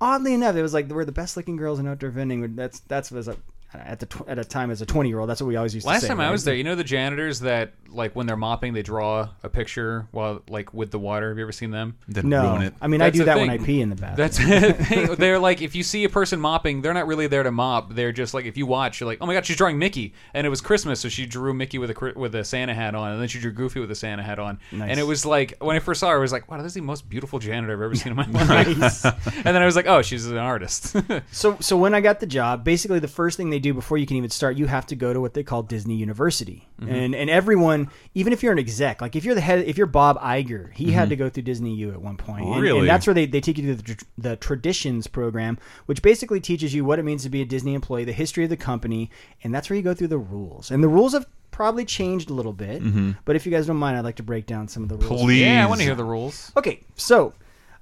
[0.00, 2.54] oddly enough, it was like we're the best looking girls in outdoor vending.
[2.54, 3.36] That's that's was a,
[3.74, 5.28] at the tw- at a time as a twenty year old.
[5.28, 5.92] That's what we always used to say.
[5.94, 6.08] Last say.
[6.08, 9.28] time I was there, you know the janitors that like when they're mopping, they draw
[9.42, 11.28] a picture while like with the water.
[11.30, 11.96] Have you ever seen them?
[12.08, 12.74] Didn't No, ruin it.
[12.80, 13.50] I mean I do the that when.
[13.50, 14.16] I pee in the bathroom.
[14.16, 15.14] That's the thing.
[15.16, 17.94] They're like, if you see a person mopping, they're not really there to mop.
[17.94, 20.46] They're just like, if you watch, you're like, oh my god, she's drawing Mickey, and
[20.46, 23.20] it was Christmas, so she drew Mickey with a with a Santa hat on, and
[23.20, 24.90] then she drew Goofy with a Santa hat on, Nice.
[24.90, 26.74] and it was like when I first saw her, I was like, wow, this is
[26.74, 29.04] the most beautiful janitor I've ever seen in my life.
[29.36, 30.94] and then I was like, oh, she's an artist.
[31.32, 33.98] So so when I got the job, basically the first thing they they do before
[33.98, 36.94] you can even start, you have to go to what they call Disney University, Mm-hmm.
[36.94, 39.88] and and everyone, even if you're an exec, like if you're the head, if you're
[39.88, 42.60] Bob Iger, he had to go through Disney U at one point, and, Mm-hmm.
[42.60, 42.78] Really?
[42.80, 46.72] and that's where they, they take you to the, the traditions program, which basically teaches
[46.72, 49.10] you what it means to be a Disney employee, the history of the company,
[49.42, 52.32] and that's where you go through the rules, and the rules have probably changed a
[52.34, 52.80] little bit,
[53.24, 55.10] but if you guys don't mind, I'd like to break down some of the rules.
[55.20, 55.26] Mm-hmm.
[55.26, 55.40] Please.
[55.40, 56.52] Yeah, I want to hear the rules.
[56.56, 57.32] Okay, so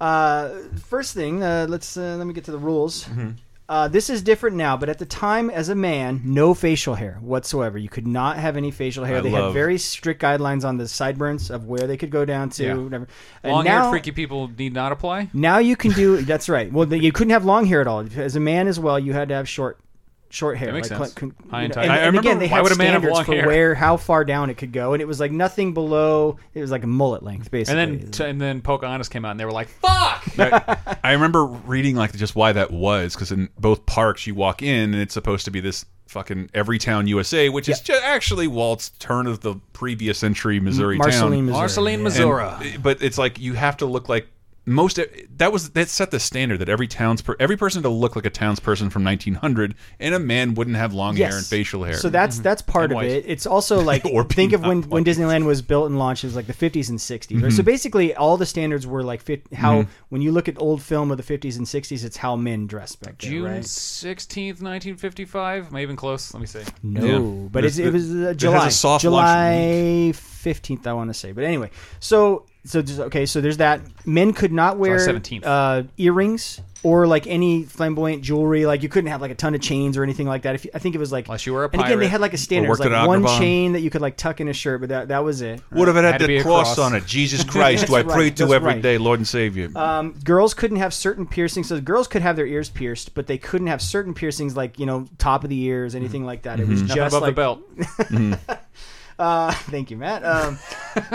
[0.00, 0.48] uh,
[0.84, 3.04] first thing, uh, let's uh, let me get to the rules.
[3.04, 3.30] Mm-hmm.
[3.68, 7.18] Uh, this is different now, but at the time, as a man, no facial hair
[7.20, 7.76] whatsoever.
[7.76, 9.16] You could not have any facial hair.
[9.16, 12.24] I they had love- very strict guidelines on the sideburns of where they could go
[12.24, 12.64] down to.
[12.64, 12.74] Yeah.
[12.76, 13.08] Whatever.
[13.42, 15.30] And Long-haired, now, freaky people need not apply.
[15.32, 16.18] now you can do.
[16.22, 16.72] That's right.
[16.72, 18.06] Well, you couldn't have long hair at all.
[18.16, 19.80] As a man as well, you had to have short.
[20.36, 21.14] Short hair, That makes like, sense.
[21.14, 21.82] con- High and know, tight.
[21.84, 23.32] and, I- I and remember again, they had would a man have standards long for
[23.32, 23.46] hair?
[23.46, 26.36] where how far down it could go, and it was like nothing below.
[26.52, 27.80] It was like a mullet length, basically.
[27.82, 31.12] And then, t- and then Pocahontas came out, and they were like, "Fuck!" I, I
[31.12, 35.02] remember reading like just why that was because in both parks you walk in and
[35.02, 39.40] it's supposed to be this fucking Everytown USA, which is ju- actually Walt's turn of
[39.40, 41.46] the previous century Missouri Marceline, town.
[41.46, 41.58] Missouri.
[41.60, 42.04] Marceline, yeah.
[42.04, 42.44] Missouri.
[42.44, 44.28] And- eh, but it's like you have to look like
[44.68, 44.98] most
[45.36, 48.26] that was that set the standard that every town's per, every person to look like
[48.26, 51.96] a townsperson from 1900 and a man wouldn't have long hair and facial hair.
[51.96, 53.10] So that's that's part And of white.
[53.10, 53.24] it.
[53.28, 55.04] It's also like Or think of when not when.
[55.04, 56.24] Disneyland was built and launched.
[56.24, 57.26] It was like the 50s and 60s.
[57.28, 57.44] Mm-hmm.
[57.44, 57.52] Right?
[57.52, 61.10] So basically, all the standards were like fit, how when you look at old film
[61.12, 63.30] of the 50s and 60s, it's how men dressed back then.
[63.30, 63.64] June right?
[63.64, 65.68] sixteenth, nineteen fifty-five.
[65.68, 66.34] Am I even close?
[66.34, 66.62] Let me see.
[66.82, 67.48] No, Yeah.
[67.52, 70.86] but it's, There's- it was uh, it has July, a soft launch July fifteenth.
[70.86, 71.70] I want to say, but anyway.
[72.00, 73.26] So so just, okay.
[73.26, 73.80] So there's that.
[74.06, 75.42] Men could not wear 17th.
[75.44, 78.66] uh, earrings or like any flamboyant jewelry.
[78.66, 80.54] Like you couldn't have like a ton of chains or anything like that.
[80.54, 81.82] If you, I think it was like Unless you were a pirate.
[81.84, 82.66] And again, they had like a standard.
[82.66, 83.38] It was worked like at one Agrabah.
[83.38, 85.60] chain that you could like tuck in a shirt, but that that was it.
[85.70, 86.78] What if it had, Had to be the a cross, cross.
[86.78, 87.06] on it?
[87.06, 89.00] Jesus Christ, do I That's pray right, to that's every day, right.
[89.00, 89.70] Lord and Savior?
[89.74, 91.68] Um, girls couldn't have certain piercings.
[91.68, 94.86] So girls could have their ears pierced, but they couldn't have certain piercings, like you
[94.86, 96.60] know, top of the ears, anything like that.
[96.60, 98.58] It was Nothing just above like the belt.
[99.18, 100.24] Uh, thank you, Matt.
[100.24, 100.58] Um,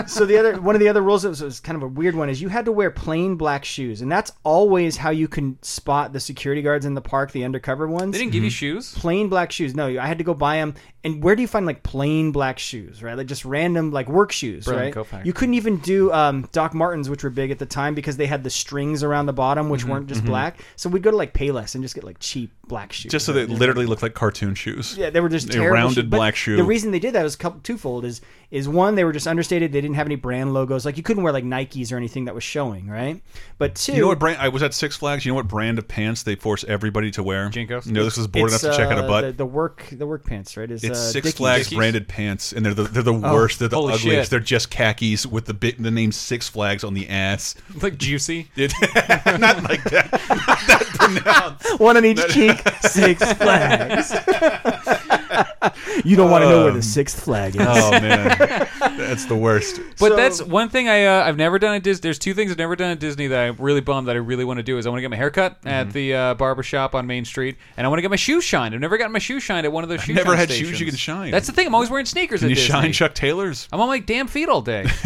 [0.06, 2.14] so the other one of the other rules that was, was kind of a weird
[2.14, 5.60] one is you had to wear plain black shoes, and that's always how you can
[5.62, 8.12] spot the security guards in the park, the undercover ones.
[8.12, 8.92] They didn't give you shoes.
[8.94, 9.74] plain black shoes.
[9.74, 10.74] No, I had to go buy them.
[11.04, 13.16] And where do you find like plain black shoes, right?
[13.16, 15.04] Like just random like work shoes, Brilliant right?
[15.04, 15.26] Kopak.
[15.26, 18.26] You couldn't even do um, Doc Martens, which were big at the time because they
[18.26, 20.60] had the strings around the bottom, which weren't just black.
[20.76, 23.10] So we'd go to like Payless and just get like cheap black shoes.
[23.10, 24.96] Just so they literally looked like cartoon shoes.
[24.96, 26.10] Yeah, they were just A terrible rounded shoes.
[26.10, 26.56] Black shoes.
[26.58, 27.91] The reason they did that was couple, twofold.
[28.00, 29.72] Is is one they were just understated.
[29.72, 30.84] They didn't have any brand logos.
[30.84, 33.22] Like you couldn't wear like Nikes or anything that was showing, right?
[33.58, 34.38] But two, You know what brand?
[34.40, 35.24] I was at Six Flags.
[35.24, 37.48] You know what brand of pants they force everybody to wear?
[37.48, 37.86] JNCOs?
[37.86, 39.24] You know this was bored enough it's, to check out uh, a butt.
[39.24, 40.70] The, the work the work pants, right?
[40.70, 41.38] Is it's uh, Six Dickies.
[41.38, 41.76] Flags Dickies?
[41.76, 43.58] branded pants, and they're the they're the worst.
[43.58, 44.02] They're the ugliest.
[44.02, 44.30] shit.
[44.30, 47.54] They're just khakis with the bit the name Six Flags on the ass.
[47.82, 48.48] Like juicy.
[48.54, 48.72] It,
[49.40, 50.12] not like that.
[50.28, 51.80] Not that pronounced.
[51.80, 52.62] One on each cheek.
[52.82, 54.12] Six Flags.
[56.04, 57.62] you don't want to know where the Um, sixth flag is.
[57.64, 58.36] Oh man,
[58.96, 59.80] that's the worst.
[59.98, 62.02] But So- that's one thing I uh, I've never done at Disney.
[62.02, 64.44] There's two things I've never done at Disney that I'm really bummed that I really
[64.44, 65.68] want to do is I want to get my hair cut Mm-hmm.
[65.68, 68.42] at the uh, barber shop on Main Street, and I want to get my shoes
[68.44, 68.74] shined.
[68.74, 70.80] I've never gotten my shoes shined at one of those shoe never shine had shoes
[70.80, 71.30] you can shine.
[71.30, 71.66] That's the thing.
[71.66, 72.68] I'm always wearing sneakers Can at you Disney.
[72.72, 73.68] shine Chuck Taylors?
[73.72, 74.86] I'm on my damn feet all day.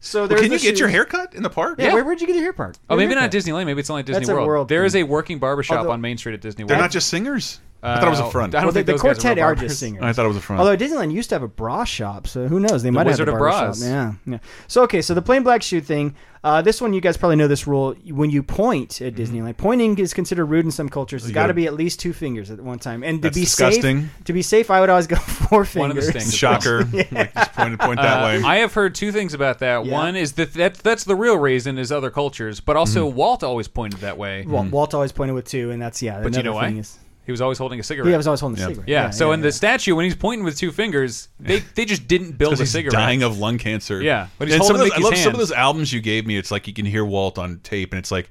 [0.00, 0.94] So Well, can you the get your shoes.
[0.94, 1.78] hair cut in the park?
[1.78, 1.94] Yeah, Yeah.
[1.94, 2.78] Where, where'd you get your hair part?
[2.90, 3.40] oh, Your maybe not haircut?
[3.40, 3.64] Disneyland.
[3.64, 4.46] Maybe it's only at Disney That's a World.
[4.46, 5.04] world There is thing.
[5.04, 7.58] a working barbershop Although- on Main Street at Disney They're not just singers.
[7.84, 8.54] I thought it was a Uh, front.
[8.54, 9.68] I don't Well, the, think the those guys quartet real are barbers.
[9.70, 10.02] just singers.
[10.04, 10.60] I thought it was a front.
[10.60, 12.82] Although Disneyland used to have a bra shop, so who knows?
[12.82, 13.78] They might Wizard have of a barber Bras.
[13.80, 13.88] shop.
[13.88, 14.38] Yeah, yeah.
[14.68, 16.14] So okay, so the plain black shoe thing.
[16.42, 17.94] Uh, this one, you guys probably know this rule.
[18.10, 21.22] When you point at Disneyland, pointing is considered rude in some cultures.
[21.22, 21.30] It's Mm-hmm.
[21.30, 23.34] You got to gotta- be at least two fingers at one time, and to That's
[23.38, 24.00] be disgusting.
[24.02, 25.16] safe, to be safe, I would always go
[25.48, 25.80] four fingers.
[25.80, 26.22] One of the fingers.
[26.24, 26.34] stings.
[26.36, 26.84] Shocker.
[27.12, 28.42] Like just point, point that Uh, way.
[28.44, 29.86] I have heard two things about that.
[29.86, 29.92] Yeah.
[29.92, 33.16] One is that, that that's the real reason is other cultures, but also Mm-hmm.
[33.16, 34.44] Walt always pointed that way.
[34.46, 36.20] Walt, Walt always pointed with two, and that's yeah.
[36.22, 36.66] But you know another why?
[36.68, 38.08] thing Is, He was always holding a cigarette.
[38.10, 38.68] yeah, I was always holding the Yeah.
[38.68, 38.88] cigarette.
[38.88, 39.44] Yeah, so in yeah.
[39.44, 42.70] the statue, when he's pointing with two fingers, they they just didn't build a he's
[42.70, 42.92] cigarette.
[42.92, 44.02] dying of lung cancer.
[44.02, 45.40] Yeah, but he's and some of holding those, I Mickey's love some of hand.
[45.40, 46.36] those albums you gave me.
[46.36, 48.30] It's like you can hear Walt on tape, and it's like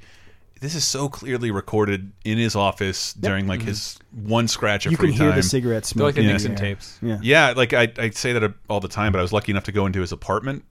[0.61, 3.67] this is so clearly recorded in his office during like mm-hmm.
[3.69, 5.35] his one scratch of you free can hear time.
[5.37, 6.15] the cigarette They're like smoke.
[6.15, 6.31] the Yeah.
[6.31, 6.57] Nixon Yeah.
[6.57, 6.99] tapes.
[7.01, 7.17] Yeah.
[7.21, 9.73] Yeah, like I, I say that all the time, but I was lucky enough to
[9.73, 10.63] go into his apartment,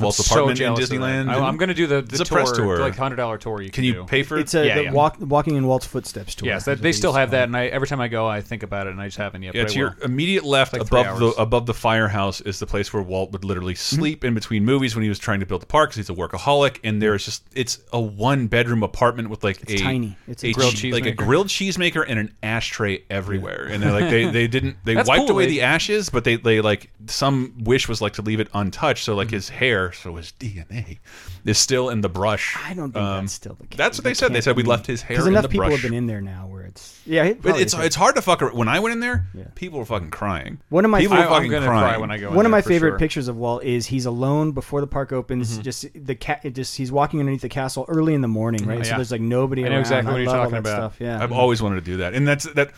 [0.00, 0.96] Walt's so apartment in jealous of that.
[0.96, 1.28] Disneyland.
[1.30, 2.78] I, am going to do the, the It's a tour, press tour.
[2.78, 3.62] like hundred dollar tour.
[3.62, 4.04] You can, Can you do.
[4.04, 4.62] pay for It's it?
[4.64, 4.92] a Yeah, the yeah.
[4.92, 6.48] walk walking in Walt's footsteps tour.
[6.48, 8.86] Yes, that, they still have that, and I every time I go, I think about
[8.86, 9.54] it, and I just haven't yet.
[9.54, 13.02] Yeah, to your immediate left, like above the above the firehouse, is the place where
[13.02, 15.90] Walt would literally sleep in between movies when he was trying to build the park.
[15.90, 19.80] 'cause he's a workaholic, and there's just it's a one bedroom apartment with like It's
[19.80, 20.16] a tiny.
[20.28, 21.16] It's a grilled che- like a cheesemaker.
[21.16, 23.66] grilled cheesemaker and an ashtray everywhere.
[23.70, 25.30] And they're like they they didn't they That's wiped cool.
[25.30, 28.48] away They- the ashes, but they they like some wish was like to leave it
[28.54, 29.04] untouched.
[29.04, 29.18] So Mm-hmm.
[29.18, 30.98] like his hair, so his DNA
[31.44, 32.56] is still in the brush.
[32.64, 33.76] I don't think Um, that's still the case.
[33.78, 34.32] That's what they That said.
[34.32, 35.82] They said we left his hair Because in enough the people brush.
[35.82, 38.42] have been in there now where It's yeah, it But it's it's hard to fuck.
[38.42, 39.44] ar- When I went in there, Yeah.
[39.54, 40.58] people were fucking crying.
[40.68, 41.68] One of my people fa- were I, I'm fucking crying.
[41.92, 42.28] cry when I go.
[42.30, 42.98] in One of there, my favorite sure.
[42.98, 45.52] pictures of Walt is he's alone before the park opens.
[45.52, 45.62] Mm-hmm.
[45.62, 48.84] Just the cat, just he's walking underneath the castle early in the morning, right?
[48.84, 49.62] So there's like nobody.
[49.64, 49.80] I know around.
[49.82, 50.92] exactly what you're talking about.
[50.92, 50.96] Stuff.
[51.00, 52.72] Yeah, I've always wanted to do that, and that's that.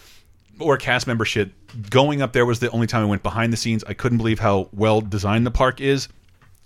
[0.60, 1.52] Or cast member shit.
[1.88, 3.84] Going up there was the only time I went behind the scenes.
[3.86, 6.08] I couldn't believe how well designed the park is.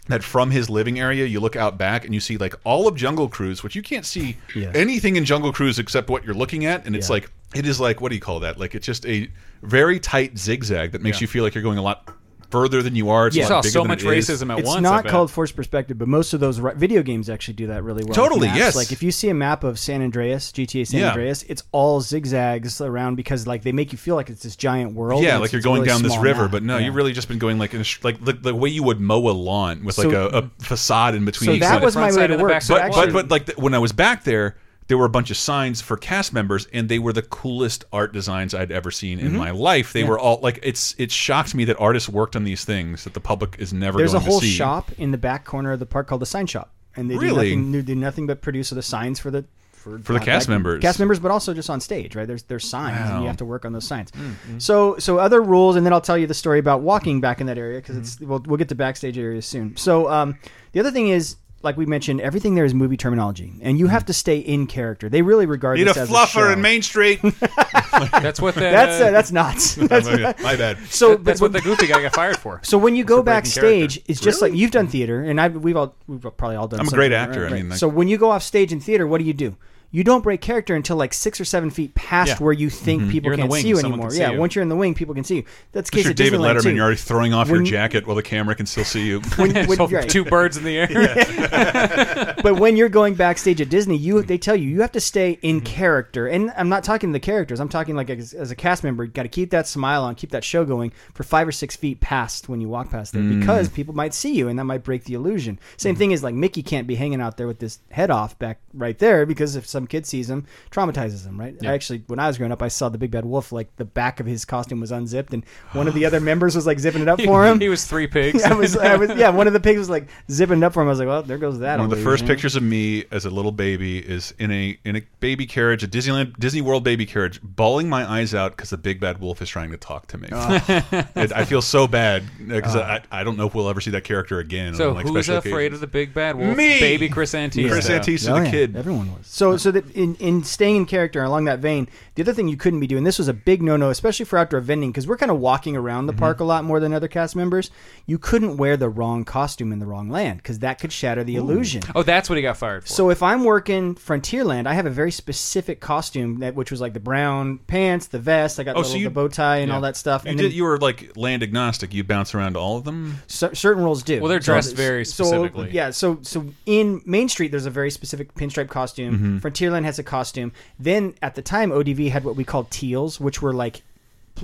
[0.09, 2.97] That from his living area, you look out back and you see like all of
[2.97, 4.75] Jungle Cruise, which you can't see Yes.
[4.75, 7.15] anything in Jungle Cruise except what you're looking at, and it's Yeah.
[7.15, 8.59] like it is like what do you call that?
[8.59, 9.29] Like it's just a
[9.63, 11.23] very tight zigzag that makes Yeah.
[11.23, 12.09] you feel like you're going a lot
[12.53, 13.27] further than you are.
[13.27, 13.45] It's a Yeah.
[13.45, 14.29] You saw bigger so than much it is.
[14.29, 14.79] racism at it's once.
[14.79, 17.83] I not called forced perspective, but most of those ri- video games actually do that
[17.83, 18.15] really well.
[18.15, 18.77] Totally, yes.
[18.77, 21.09] Like if you see a map of San Andreas, GTA San Yeah.
[21.09, 24.95] Andreas, it's all zigzags around because like they make you feel like it's this giant
[24.95, 25.25] world.
[25.25, 26.51] Yeah, like you're going really down this river, map.
[26.53, 26.85] but no, Yeah.
[26.87, 29.01] you've really just been going like in a, sh- like the, the way you would
[29.01, 31.47] mow a lawn with like a, a facade in between.
[31.47, 31.83] So each that side.
[31.83, 32.51] was front my way to work.
[32.53, 32.93] back So side.
[32.93, 34.57] but, but but like the, when I was back there,
[34.89, 38.13] there were a bunch of signs for cast members, and they were the coolest art
[38.13, 39.93] designs I'd ever seen in my life.
[39.93, 43.15] They were all like it's it shocked me that artists worked on these things that
[43.15, 43.99] the public is never.
[43.99, 46.71] there's a whole shop in the back corner of the park called the sign shop,
[46.97, 47.51] and they Really?
[47.51, 50.81] do nothing, do nothing but produce the signs for the for, For the cast members.
[50.81, 52.27] cast members, but also just on stage, right?
[52.29, 54.13] There's there's signs, and you have to work on those signs.
[54.13, 54.59] Mm-hmm.
[54.61, 57.49] So so other rules, and then I'll tell you the story about walking back in
[57.49, 58.29] that area because it's Mm-hmm.
[58.29, 59.77] we'll we'll get to backstage areas soon.
[59.77, 60.39] So um,
[60.73, 61.37] the other thing is.
[61.63, 65.09] Like we mentioned, everything there is movie terminology, and you have to stay in character.
[65.09, 65.79] They really regard.
[65.79, 67.21] Need a as fluffer a in Main Street.
[67.23, 69.75] That's what the That's uh, that's nuts.
[69.77, 70.79] That's- my bad.
[70.89, 72.61] so that- that's but- what the goofy guy got fired for.
[72.73, 75.57] So when you go for breaking backstage, it's just like you've done theater, and I've,
[75.57, 76.81] we've all we've probably all done.
[76.81, 77.53] I'm a great actor, I right?
[77.53, 79.57] mean, like- so when you go off stage in theater, what do you do?
[79.93, 82.37] You don't break character until like six or seven feet past Yeah.
[82.39, 83.11] where you think mm-hmm.
[83.11, 84.11] people You're can't wing, see you anymore.
[84.11, 84.41] see yeah, you.
[84.41, 85.45] once you're in the wing, people can see you.
[85.73, 86.75] That's the Unless case you're at David Disneyland Letterman, too.
[86.75, 89.21] you're already throwing off your jacket while the camera can still see you.
[89.37, 90.09] when, when, So right.
[90.09, 92.35] two birds in the air.
[92.43, 94.27] but when you're going backstage at Disney, you mm-hmm.
[94.27, 95.67] they tell you you have to stay in mm-hmm.
[95.67, 96.27] character.
[96.27, 97.61] And I'm not talking the characters.
[97.61, 100.15] I'm talking like as, as a cast member, you got to keep that smile on,
[100.15, 103.23] keep that show going for five or six feet past when you walk past there,
[103.23, 103.41] mm.
[103.41, 105.59] because people might see you, and that might break the illusion.
[105.77, 108.61] Same thing is like Mickey can't be hanging out there with this head off back
[108.73, 111.39] right there because if some kid sees him, traumatizes him.
[111.39, 111.55] Right?
[111.65, 113.53] I actually, when I was growing up, I saw the Big Bad Wolf.
[113.53, 116.67] Like the back of his costume was unzipped, and one of the other members was
[116.67, 117.61] like zipping it up for him.
[117.61, 118.43] he was three pigs.
[118.43, 119.31] I was, I was, yeah.
[119.31, 120.89] One of the pigs was like zipping it up for him.
[120.89, 121.79] I was like, well, there goes that.
[121.79, 122.27] One of the first illusion.
[122.27, 125.89] pictures of me as a little baby is in a in a baby carriage, a
[125.89, 129.49] Disneyland Disney World baby carriage, bawling my eyes out because the big bad wolf is
[129.49, 130.29] trying to talk to me.
[130.33, 131.09] Ah.
[131.17, 133.01] It- I feel so bad uh, because ah.
[133.11, 134.75] I, I don't know if we'll ever see that character again.
[134.75, 135.75] so on, like, who's afraid occasions.
[135.75, 136.57] of the big bad wolf?
[136.57, 136.79] Me!
[136.81, 137.69] baby Chris Antista.
[137.71, 138.77] Chris Antista, Oh, the yeah, kid?
[138.77, 139.27] Everyone was.
[139.27, 142.57] So, so that in, in staying in character along that vein, the other thing you
[142.57, 145.17] couldn't be doing, this was a big no no, especially for outdoor vending, because we're
[145.17, 147.71] kind of walking around the park a lot more than other cast members.
[148.07, 151.37] You couldn't wear the wrong costume in the wrong land because that could shatter the
[151.37, 151.83] illusion.
[151.95, 152.89] Oh, that's what he got fired for.
[152.89, 156.93] So if I'm working Frontierland, I have a very specific costume that which was like
[156.95, 159.69] the brown pants, the vest, I got Oh, the, so you- the bow tie and
[159.69, 159.75] yeah.
[159.75, 160.25] all that stuff.
[160.25, 160.51] You and did.
[160.51, 161.95] then You were like land agnostic.
[161.95, 163.17] You bounce around all of them.
[163.27, 164.21] cer- certain roles do.
[164.21, 165.71] Well, they're So- dressed very so- specifically.
[165.73, 169.15] yeah, so so in Main Street, there's a very specific pinstripe costume.
[169.15, 169.39] Mm-hmm.
[169.63, 170.53] Frontierland has a costume.
[170.79, 173.83] Then at the time, ODV had what we called teals, which were like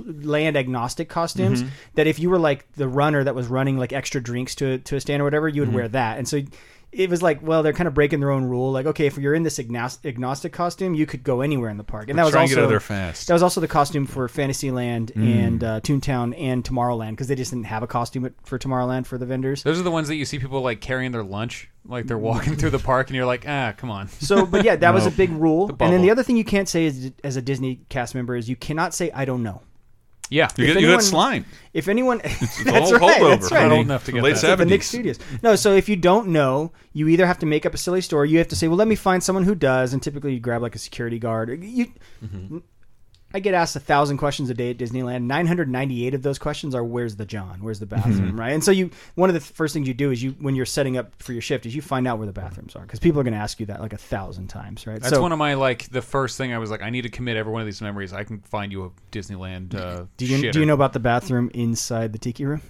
[0.05, 1.61] land agnostic costumes.
[1.63, 1.71] Mm-hmm.
[1.95, 4.95] That if you were like the runner that was running like extra drinks to to
[4.95, 5.75] a stand or whatever, you would Mm-hmm.
[5.77, 6.17] wear that.
[6.17, 6.41] And so.
[6.91, 8.71] It was like, well, they're kind of breaking their own rule.
[8.71, 12.09] Like, okay, if you're in this agnostic costume, you could go anywhere in the park,
[12.09, 13.27] and that was also get out of there fast.
[13.27, 15.45] that was also the costume for Fantasyland Mm.
[15.45, 19.17] and uh, Toontown and Tomorrowland because they just didn't have a costume for Tomorrowland for
[19.17, 19.63] the vendors.
[19.63, 22.55] Those are the ones that you see people like carrying their lunch, like they're walking
[22.55, 24.07] through the park, and you're like, ah, come on.
[24.07, 25.67] So, but yeah, that was a big rule.
[25.67, 28.35] The and then the other thing you can't say as, as a Disney cast member
[28.35, 29.61] is you cannot say I don't know.
[30.29, 31.45] Yeah, You If get, you get slime.
[31.73, 33.63] If anyone, It's that's right, holdover that's right.
[33.67, 34.35] Not old enough to get late that.
[34.37, 34.83] It's at the Nick.
[34.83, 35.19] Studios.
[35.41, 38.29] No, so if you don't know, you either have to make up a silly story.
[38.29, 40.61] You have to say, "Well, let me find someone who does," and typically you grab
[40.61, 41.49] like a security guard.
[41.63, 41.87] You,
[42.23, 42.57] Mm-hmm.
[43.33, 45.23] I get asked a thousand questions a day at Disneyland.
[45.23, 47.61] Nine hundred ninety-eight of those questions are, "Where's the John?
[47.61, 48.39] Where's the bathroom?" Mm-hmm.
[48.39, 48.53] Right?
[48.53, 50.97] And so you, one of the first things you do is you, when you're setting
[50.97, 53.23] up for your shift, is you find out where the bathrooms are because people are
[53.23, 54.99] going to ask you that like a thousand times, right?
[54.99, 57.09] That's so, one of my like the first thing I was like, I need to
[57.09, 58.13] commit every one of these memories.
[58.13, 59.75] I can find you a Disneyland.
[59.75, 60.51] Uh, do you shitter.
[60.51, 62.61] do you know about the bathroom inside the tiki room?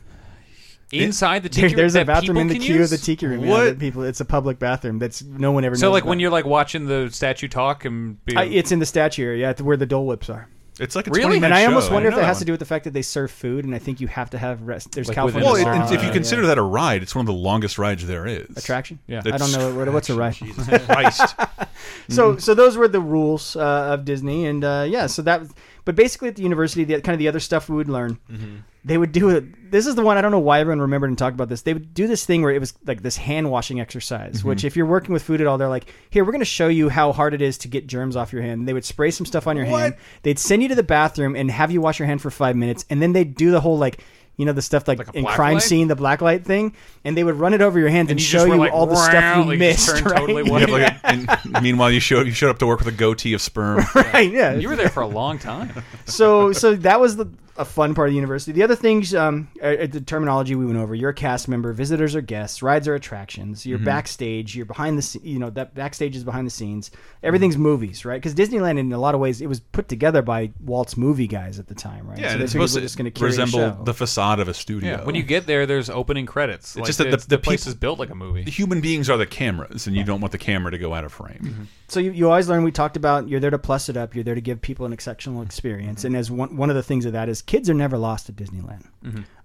[0.91, 1.75] Inside the There- tiki?
[1.75, 2.91] there's a that bathroom people in the can queue use?
[2.91, 3.43] of the tiki room.
[3.43, 3.63] Yeah, What?
[3.65, 5.75] that people, it's a public bathroom that's no one ever.
[5.75, 6.09] So knows like about.
[6.09, 9.53] when you're like watching the statue talk and be, I, it's in the statue area,
[9.57, 10.47] yeah, where the Dole Whips are.
[10.81, 11.23] It's like a Really?
[11.23, 11.67] 20 And minute And I show.
[11.67, 13.65] almost wonder if didn't that has to do with the fact that they serve food,
[13.65, 14.93] and I think you have to have rest.
[14.93, 15.45] There's Like California.
[15.45, 15.91] Well, the it, park.
[15.91, 18.47] if you consider that a ride, it's one of the longest rides there is.
[18.55, 19.21] attraction, Yeah.
[19.25, 20.33] I don't know what, what's a ride.
[20.35, 21.35] Jesus Christ.
[22.09, 23.59] so so those were the rules uh,
[23.93, 25.41] of Disney, and uh, yeah, so that.
[25.85, 28.57] But basically, at the university, the kind of the other stuff we would learn, mm-hmm.
[28.83, 29.71] they would do it.
[29.71, 31.61] This is the one I don't know why everyone remembered and talked about this.
[31.61, 34.47] They would do this thing where it was like this hand washing exercise, mm-hmm.
[34.47, 36.67] which if you're working with food at all, they're like, "Here, we're going to show
[36.67, 39.11] you how hard it is to get germs off your hand." And they would spray
[39.11, 39.95] some stuff on your hand.
[40.23, 42.85] They'd send you to the bathroom and have you wash your hand for five minutes,
[42.89, 44.03] and then they'd do the whole like.
[44.39, 45.63] You know the stuff like, Like in crime light?
[45.63, 46.73] scene, the black light thing,
[47.03, 48.95] and they would run it over your hands and, you show you like, all the
[48.95, 49.89] stuff you like, missed.
[49.97, 50.17] turned right?
[50.17, 50.61] totally You white.
[50.61, 53.33] have like a- and meanwhile, you showed you showed up to work with a goatee
[53.33, 53.83] of sperm.
[53.95, 54.31] right?
[54.31, 55.71] Yeah, You were there for a long time.
[56.05, 57.25] so so that was the
[57.59, 58.51] a fun part of the university.
[58.53, 60.95] The other things, um, are, are the terminology we went over.
[60.95, 61.73] You're a cast member.
[61.73, 62.63] Visitors are guests.
[62.63, 63.59] Rides are attractions.
[63.59, 63.69] Mm-hmm.
[63.69, 64.55] You're backstage.
[64.55, 66.89] You're behind the, sce- you know, that backstage is behind the scenes.
[67.21, 67.63] Everything's Mm-hmm.
[67.63, 68.21] movies, right?
[68.21, 71.59] Because Disneyland, in a lot of ways, it was put together by Walt's movie guys
[71.59, 72.17] at the time, right?
[72.17, 73.83] Yeah, so they it's supposed we're to just going to curate resemble show.
[73.83, 74.91] the facade of a studio.
[74.91, 75.03] Yeah.
[75.03, 76.75] When you get there, there's opening credits.
[76.77, 78.43] Like, just that the- it's- the place people- is built like a movie.
[78.43, 81.03] the human beings are the cameras, and you don't want the camera to go out
[81.03, 81.67] of frame.
[81.89, 82.63] So you, you always learn.
[82.63, 84.13] We talked about you're there to plus it up.
[84.15, 86.03] You're there to give people an exceptional experience.
[86.05, 88.35] And as one one of the things of that is kids are never lost at
[88.35, 88.85] Disneyland.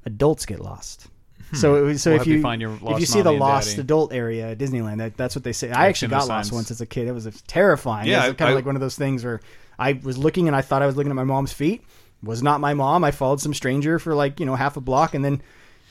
[0.05, 1.09] Adults get lost.
[1.53, 3.81] So it so We'll if you you find your if you see the lost daddy.
[3.83, 5.71] adult area at Disneyland, that, that's what they say.
[5.71, 7.07] I actually got lost once as a kid.
[7.07, 8.09] It was terrifying.
[8.09, 9.41] Yeah, it was I- kind of I- like one of those things where
[9.79, 11.83] I was looking and I thought I was looking at my mom's feet.
[12.23, 13.05] Was not my mom.
[13.05, 15.43] I followed some stranger for like you know half a block, and then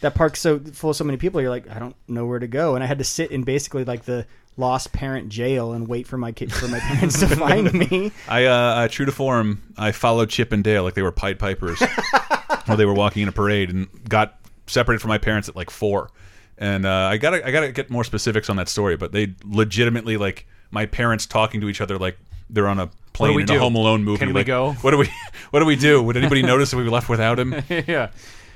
[0.04, 1.40] that park's so full of so many people.
[1.40, 3.86] You're like, I don't know where to go, and I had to sit in basically
[3.86, 4.26] like the
[4.58, 8.12] lost parent jail and wait for my kid for my parents to find me.
[8.28, 11.40] I, uh, uh, true to form, I followed Chip and Dale like they were Pied
[11.40, 11.82] Pipers
[12.66, 15.70] while they were walking in a parade, and got separated from my parents at like
[15.70, 16.10] four.
[16.58, 20.18] And uh, I gotta, I gotta get more specifics on that story, but they legitimately
[20.18, 22.18] like my parents talking to each other like
[22.50, 23.56] they're on a plane in do?
[23.56, 24.20] a Home Alone movie.
[24.20, 24.74] Can we like, go?
[24.74, 25.10] What do we,
[25.52, 26.04] what do we do?
[26.04, 27.56] Would anybody notice if we left without him?
[27.70, 28.12] yeah.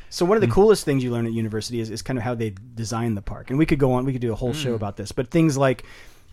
[0.09, 2.33] So one of the coolest things you learn at university is, is kind of how
[2.35, 3.49] they design the park.
[3.49, 4.59] And we could go on, we could do a whole Hmm.
[4.59, 5.83] show about this, but things like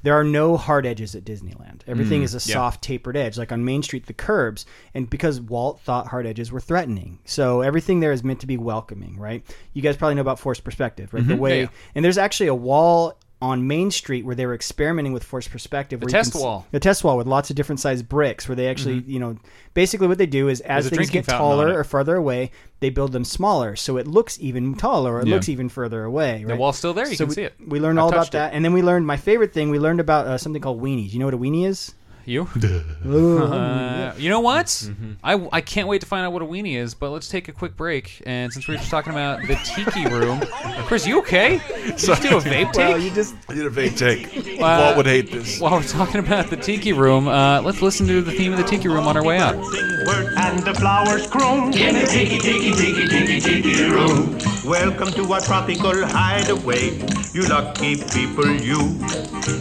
[0.03, 1.81] there are no hard edges at Disneyland.
[1.87, 2.25] Everything Hmm.
[2.25, 4.67] is a soft tapered edge, like on Main Street, the curbs.
[4.95, 8.59] And because Walt thought hard edges were threatening, so everything there is meant to be
[8.59, 9.43] welcoming, right?
[9.73, 11.23] You guys probably know about forced perspective, right?
[11.23, 11.31] Mm-hmm.
[11.33, 11.69] The way, Yeah.
[11.95, 16.01] and there's actually a wall on Main Street where they were experimenting with forced perspective.
[16.01, 16.67] The test wall.
[16.71, 19.37] The test wall with lots of different sized bricks, where they actually, you know,
[19.75, 23.13] basically what they do is as There's things get taller or farther away, they build
[23.13, 25.35] them smaller, so it looks even taller or it Yeah.
[25.35, 26.45] looks even further away.
[26.45, 26.59] Right?
[26.59, 27.55] wall's still there, you So can we, see it.
[27.67, 28.33] We learned I've all about it.
[28.33, 29.71] that, and then we learned my favorite thing.
[29.71, 31.13] We learned about uh, something called weenies.
[31.13, 31.95] You know what a weenie is?
[32.27, 32.49] You?
[33.05, 34.67] Uh, you know what?
[34.67, 35.13] Mm-hmm.
[35.23, 37.53] I, I can't wait to find out what a weenie is, but let's take a
[37.53, 38.23] quick break.
[38.27, 40.41] And since we were just talking about the tiki room,
[40.87, 41.61] Chris, you okay?
[41.69, 42.89] Did you just do a vape take?
[42.89, 44.31] well, you just I did a vague take.
[44.55, 45.61] Uh, Walt would hate this.
[45.61, 48.65] While we're talking about the tiki room, uh, let's listen to the theme of the
[48.65, 49.57] tiki room on our way out.
[49.57, 54.39] and the flowers grow in a tiki tiki tiki tiki tiki room.
[54.65, 56.97] Welcome to our tropical hideaway,
[57.35, 58.97] you lucky people, you.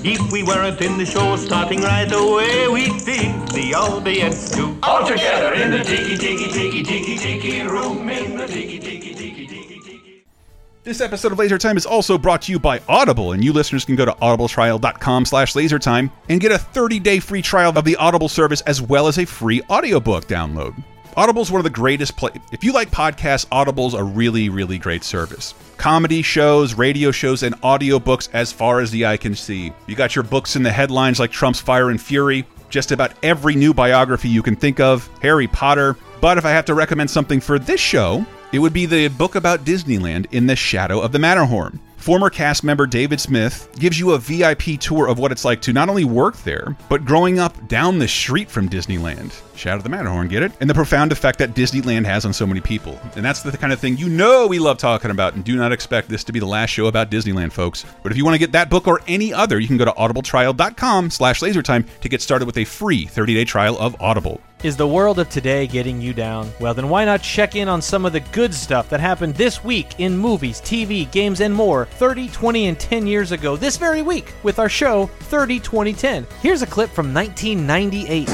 [0.05, 4.77] If we weren't in the show starting right away, we'd think the audience too.
[4.83, 9.47] All together in the tiki tiki tiki tiki tiki room, in the tiki tiki tiki
[9.47, 10.25] tiki tiki.
[10.83, 13.85] This episode of Laser Time is also brought to you by Audible, and you listeners
[13.85, 18.29] can go to audibletrial.com slash lasertime and get a 30-day free trial of the Audible
[18.29, 20.75] service as well as a free audiobook download.
[21.15, 25.03] Audible's one of the greatest play if you like podcasts, Audible's a really, really great
[25.03, 25.53] service.
[25.77, 29.71] Comedy shows, radio shows, and audiobooks as far as the eye can see.
[29.85, 33.55] You got your books in the headlines like Trump's Fire and Fury, just about every
[33.55, 35.97] new biography you can think of, Harry Potter.
[36.21, 39.35] But if I have to recommend something for this show, it would be the book
[39.35, 41.79] about Disneyland in the shadow of the Matterhorn.
[42.03, 45.71] Former cast member David Smith gives you a VIP tour of what it's like to
[45.71, 49.33] not only work there, but growing up down the street from Disneyland.
[49.55, 50.51] Shadow of the Matterhorn, get it?
[50.59, 52.99] And the profound effect that Disneyland has on so many people.
[53.15, 55.71] And that's the kind of thing you know we love talking about, and do not
[55.71, 57.85] expect this to be the last show about Disneyland, folks.
[58.03, 59.91] But if you want to get that book or any other, you can go to
[59.91, 64.41] audibletrial.com slash lasertime to get started with a free 30-day trial of Audible.
[64.63, 66.49] Is the world of today getting you down?
[66.61, 69.61] Well, then why not check in on some of the good stuff that happened this
[69.61, 74.01] week in movies, TV, games, and more 30, 20, and 10 years ago this very
[74.01, 76.27] week with our show 30, 20, 10.
[76.41, 78.29] Here's a clip from 1998.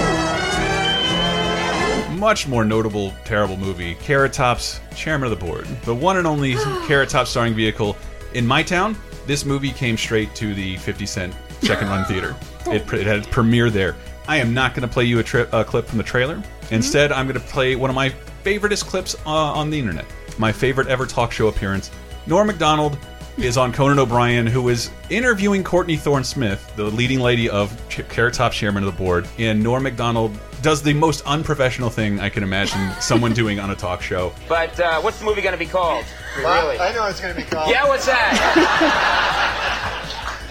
[2.15, 6.53] much more notable terrible movie, Carrot Top's Chairman of the Board, the one and only
[6.85, 7.97] Carrot Top starring vehicle
[8.35, 8.95] in my town.
[9.25, 12.35] This movie came straight to the 50 cent second run theater.
[12.67, 13.95] It, it had its premiere there.
[14.29, 16.43] I am not going to play you a, tri a clip from the trailer.
[16.69, 18.11] Instead, I'm going to play one of my
[18.43, 20.05] favoriteest clips uh, on the internet.
[20.37, 21.89] My favorite ever talk show appearance.
[22.27, 22.99] Norm Macdonald
[23.37, 28.07] is on Conan O'Brien, who is interviewing Courtney Thorne Smith, the leading lady of Ch
[28.07, 29.27] Carrot Top Chairman of the Board.
[29.39, 33.75] And Norm Macdonald does the most unprofessional thing I can imagine someone doing on a
[33.75, 34.31] talk show.
[34.47, 36.05] But uh, what's the movie going to be called?
[36.37, 36.77] Really?
[36.77, 37.71] I know it's going to be called.
[37.71, 38.35] Yeah, what's that?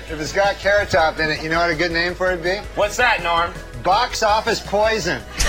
[0.10, 2.36] if it's got Carrot Top in it, you know what a good name for it
[2.36, 2.56] would be?
[2.74, 3.52] What's that, Norm?
[3.88, 5.18] Box Office Poison.
[5.18, 5.48] What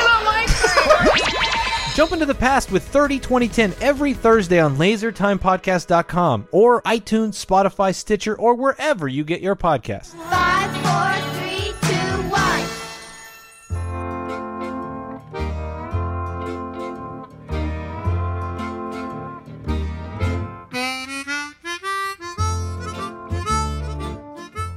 [0.00, 1.12] about my crew?
[1.94, 8.38] Jump into the past with 30 2010 every Thursday on lasertimepodcast.com or iTunes, Spotify, Stitcher,
[8.38, 10.14] or wherever you get your podcasts.
[10.30, 10.79] Five,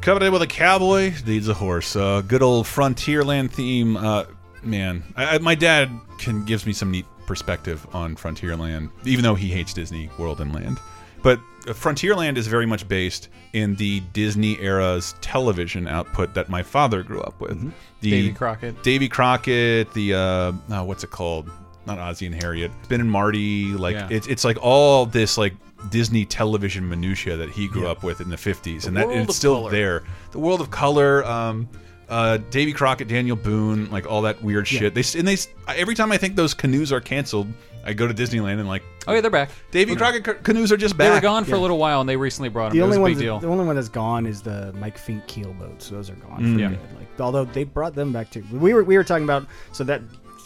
[0.03, 1.95] Covenant with a cowboy needs a horse.
[1.95, 3.95] Uh, good old Frontierland theme.
[3.95, 4.25] Uh,
[4.61, 9.35] man, I, I, my dad can gives me some neat perspective on Frontierland, even though
[9.35, 10.77] he hates Disney World and Land.
[11.21, 11.39] But
[11.69, 17.01] uh, Frontierland is very much based in the Disney era's television output that my father
[17.01, 17.61] grew up with.
[18.01, 18.83] The Davy Crockett.
[18.83, 19.93] Davy Crockett.
[19.93, 21.49] The uh, oh, what's it called?
[21.85, 22.71] Not Ozzie and Harriet.
[22.83, 23.67] Spin and Marty.
[23.67, 24.09] Like Yeah.
[24.11, 25.53] it's it's like all this like
[25.89, 29.35] Disney television minutia that he grew up with in the 50s, and that and it's
[29.37, 29.71] still color.
[29.71, 30.03] there.
[30.31, 31.23] The world of color.
[31.25, 31.67] Um,
[32.09, 34.93] uh, Davy Crockett, Daniel Boone, like all that weird shit.
[34.93, 37.47] They s- and they every time I think those canoes are canceled,
[37.85, 39.49] I go to Disneyland and like Oh yeah, they're back.
[39.71, 41.07] Davy Crockett ca- canoes are just back.
[41.09, 42.77] They were gone for a little while, and they recently brought them.
[42.77, 43.39] The it was only a one, big deal.
[43.39, 45.89] the only one that's gone is the Mike Fink keel boats.
[45.89, 46.41] Those are gone.
[46.43, 46.53] Mm.
[46.53, 46.69] For Yeah.
[46.69, 46.79] good.
[46.99, 48.43] Like, although they brought them back too.
[48.51, 50.01] We were we were talking about so that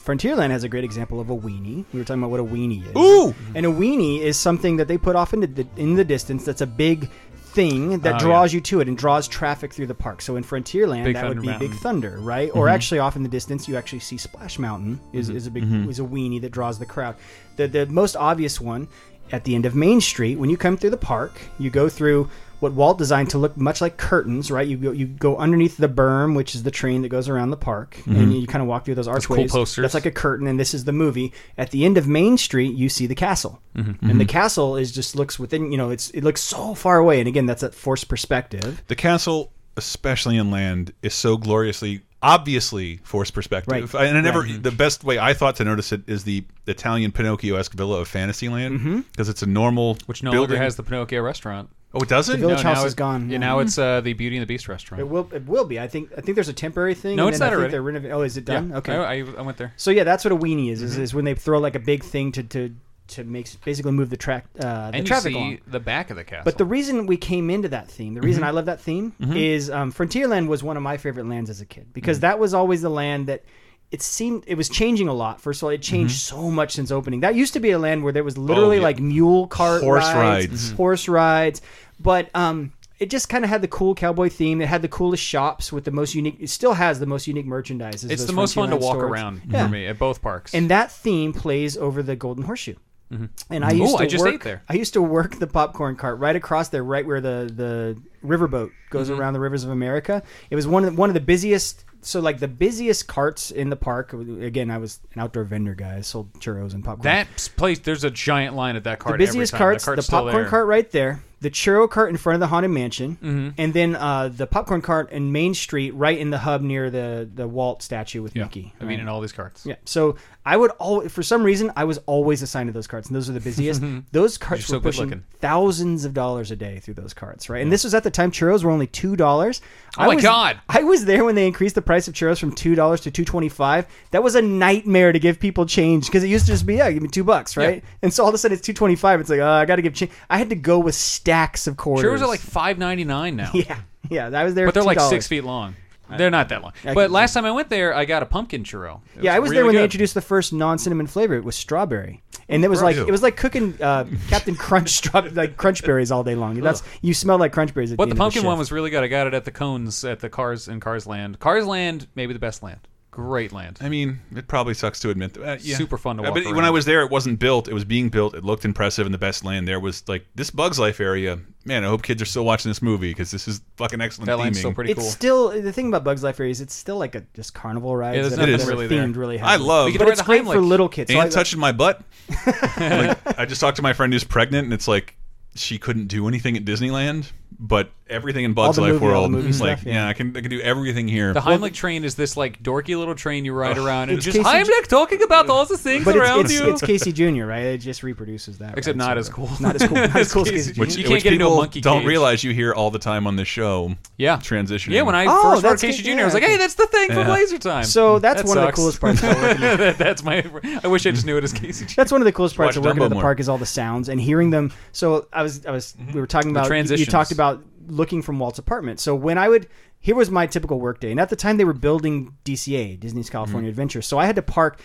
[0.07, 1.83] Frontierland has a great example of a weenie.
[1.91, 2.95] We were talking about what a weenie is.
[2.95, 3.35] Ooh!
[3.53, 6.45] And a weenie is something that they put off into the, in the distance.
[6.45, 9.95] That's a big thing that Oh, draws you to it and draws traffic through the
[9.95, 10.21] park.
[10.21, 11.67] So in Frontierland, Big that Thunder would be Mountain.
[11.71, 12.49] Big Thunder, right?
[12.53, 12.75] Or mm-hmm.
[12.75, 15.37] actually, off in the distance, you actually see Splash Mountain is, mm-hmm.
[15.37, 15.89] is a big mm-hmm.
[15.89, 17.17] is a weenie that draws the crowd.
[17.57, 18.87] The the most obvious one
[19.33, 22.29] at the end of Main Street when you come through the park, you go through
[22.59, 24.67] what Walt designed to look much like curtains, right?
[24.67, 27.57] You go you go underneath the berm, which is the train that goes around the
[27.57, 28.31] park, and mm-hmm.
[28.31, 29.21] you, kind of walk through those archways.
[29.21, 29.51] That's, cool archways.
[29.51, 29.81] posters.
[29.83, 31.33] That's like a curtain, and this is the movie.
[31.57, 34.09] At the end of Main Street, you see the castle, Mm-hmm.
[34.09, 34.31] and the mm-hmm.
[34.31, 35.71] castle is just looks within.
[35.71, 38.81] You know, it's it looks so far away, and again, that's that forced perspective.
[38.87, 43.93] The castle, especially in land, is so gloriously, obviously forced perspective.
[43.93, 44.07] Right.
[44.07, 44.61] And I never, Right.
[44.61, 48.79] the best way I thought to notice it is the Italian Pinocchio-esque villa of Fantasyland
[48.79, 48.99] mm-hmm.
[49.11, 50.55] because it's a normal which no building.
[50.55, 51.69] longer has the Pinocchio restaurant.
[51.93, 52.39] Oh, it doesn't.
[52.39, 53.29] The Village no, House is it- gone.
[53.29, 55.01] Yeah, now it's uh, the Beauty and the Beast restaurant.
[55.01, 55.29] It will.
[55.33, 55.79] It will be.
[55.79, 56.11] I think.
[56.17, 57.15] I think there's a temporary thing.
[57.15, 57.71] No, and it's then not I think already.
[57.71, 58.13] They're renovating.
[58.15, 58.69] Oh, is it done?
[58.69, 58.93] Yeah, Okay.
[58.95, 59.73] I, I, I went there.
[59.77, 60.81] so yeah, that's what a weenie is.
[60.81, 62.75] Is, is when they throw like a big thing to to
[63.09, 65.59] to make basically move the track uh, the And you traffic see along.
[65.65, 66.43] the back of the castle.
[66.43, 68.25] But the reason we came into that theme, the Mm-hmm.
[68.25, 71.61] reason I love that theme, is um, Frontierland was one of my favorite lands as
[71.61, 73.43] a kid because that was always the land that
[73.91, 75.39] it seemed it was changing a lot.
[75.41, 76.35] First of all, it changed Mm-hmm.
[76.43, 77.21] so much since opening.
[77.21, 78.83] That used to be a land where there was literally Oh, yeah.
[78.89, 80.71] like mule cart Horse rides, rides.
[80.71, 81.61] horse rides,
[81.99, 82.73] but um.
[82.99, 84.59] It just kind of had the cool cowboy theme.
[84.59, 86.37] It had the coolest shops with the most unique.
[86.39, 88.03] It still has the most unique merchandise.
[88.03, 89.11] is it's the most fun to walk stores.
[89.11, 89.67] around Yeah.
[89.67, 90.51] for me at both parks.
[90.55, 92.73] And that theme plays over the Golden Horseshoe.
[93.11, 94.63] And I Ooh, used to I just work, there.
[94.67, 98.71] I used to work the popcorn cart right across there, right where the the riverboat
[98.89, 99.19] goes Mm-hmm.
[99.21, 100.23] around the rivers of America.
[100.49, 101.85] It was one of the, one of the busiest.
[102.01, 104.13] So like the busiest carts in the park.
[104.13, 105.97] Again, I was an outdoor vendor guy.
[105.97, 107.03] I sold churros and popcorn.
[107.03, 107.27] that
[107.57, 109.13] place, there's a giant line at that cart.
[109.17, 112.47] the busiest carts, the popcorn cart right there, the churro cart in front of the
[112.47, 113.49] haunted mansion, Mm-hmm.
[113.57, 117.29] and then uh, the popcorn cart in Main Street, right in the hub near the
[117.33, 118.43] the Walt statue with Yeah.
[118.43, 118.73] Mickey.
[118.81, 119.65] I mean, in all these carts.
[119.65, 119.75] Yeah.
[119.85, 123.15] So I would all for some reason, I was always assigned to those carts, and
[123.15, 123.83] those are the busiest.
[124.13, 127.61] those carts so were pushing thousands of dollars a day through those carts, right?
[127.61, 129.61] And this was at the time churros were only two dollars.
[129.97, 130.59] Oh my God.
[130.69, 133.25] I was there when they increased the price of churros from two dollars to two
[133.25, 133.87] twenty five.
[134.11, 136.91] That was a nightmare to give people change because it used to just be yeah,
[136.91, 137.83] give me two bucks, right?
[138.01, 139.19] And so all of a sudden it's two twenty five.
[139.19, 140.11] It's like oh, I got to give change.
[140.29, 142.05] I had to go with stacks of quarters.
[142.05, 143.51] Churros are like five ninety nine now.
[143.53, 143.79] yeah,
[144.09, 144.29] yeah.
[144.29, 145.09] that was there, but they're like $2.
[145.09, 145.75] six feet long.
[146.15, 146.71] They're not that long.
[146.83, 149.01] But last time I went there, I got a pumpkin churro.
[149.15, 151.35] It Yeah, I was really there when they introduced the first non-cinnamon flavor.
[151.35, 155.57] It was strawberry, and it was like it was like cooking uh, Captain Crunch like
[155.57, 156.59] crunch berries all day long.
[156.59, 157.91] That's you smell like crunch berries.
[157.91, 159.03] At But the, the pumpkin one was really good.
[159.03, 161.39] I got it at the cones at the Cars in Cars Land.
[161.39, 162.79] Cars Land, maybe the best land.
[163.17, 163.79] Great land.
[163.81, 165.41] I mean, it probably sucks to admit that.
[165.43, 165.75] Uh, yeah.
[165.75, 166.63] Super fun to Uh, walk But when.
[166.63, 167.67] I was there, it wasn't built.
[167.67, 168.35] It was being built.
[168.35, 171.39] It looked impressive, and the best land there was like this Bugs Life area.
[171.65, 174.27] Man, I hope kids are still watching this movie because this is fucking excellent.
[174.27, 174.61] That land's theming.
[174.61, 175.09] still pretty It's cool.
[175.09, 176.61] still the thing about Bugs Life areas.
[176.61, 178.13] It's still like a just carnival ride.
[178.17, 179.03] Yeah, there's that nothing are- that are really there.
[179.03, 179.87] themed really I love.
[179.87, 181.11] We could But ride it's the great for little kids.
[181.11, 182.03] So I- touching my butt.
[182.77, 185.15] like, I just talked to my friend who's pregnant, and it's like
[185.55, 187.31] she couldn't do anything at Disneyland.
[187.59, 190.07] But everything in All Bugs Life movie- World, movie like stuff, yeah.
[190.07, 191.33] I can I can do everything here.
[191.33, 194.37] The Heimlich train is this like dorky little train you ride around and It's just
[194.37, 196.69] Casey- Heimlich talking about all the things But around it's, it's, you.
[196.71, 197.63] it's Casey Jr., right?
[197.63, 198.77] It just reproduces that.
[198.77, 199.05] Except right?
[199.07, 199.49] not So- as cool.
[199.59, 199.97] Not as cool.
[199.97, 200.79] Not as cool as Casey Casey Jr.
[200.81, 202.07] which, You can't which get into a monkey don't cage.
[202.07, 203.95] realize you hear all the time on this show.
[204.17, 204.37] Yeah.
[204.37, 204.91] transitioning.
[204.93, 206.87] Yeah, when I Oh, first heard Casey good, Jr., I was like, "Hey, that's the
[206.87, 207.33] thing from Yeah.
[207.33, 209.21] Laser Time." So that's That one of the coolest parts.
[209.21, 210.45] That- that's my.
[210.83, 212.83] I wish I just knew it as Casey That's one of the coolest parts of
[212.85, 214.71] working at the park is all the sounds and hearing them.
[214.91, 216.13] So I was, I was, mm-hmm.
[216.13, 216.69] we were talking about.
[216.69, 218.99] you- You, talked about looking from Walt's apartment.
[218.99, 219.67] So when I would,
[220.07, 223.69] here was my typical workday, and at the time they were building DCA, Disney's California
[223.69, 224.01] Adventure.
[224.01, 224.79] So I had to park.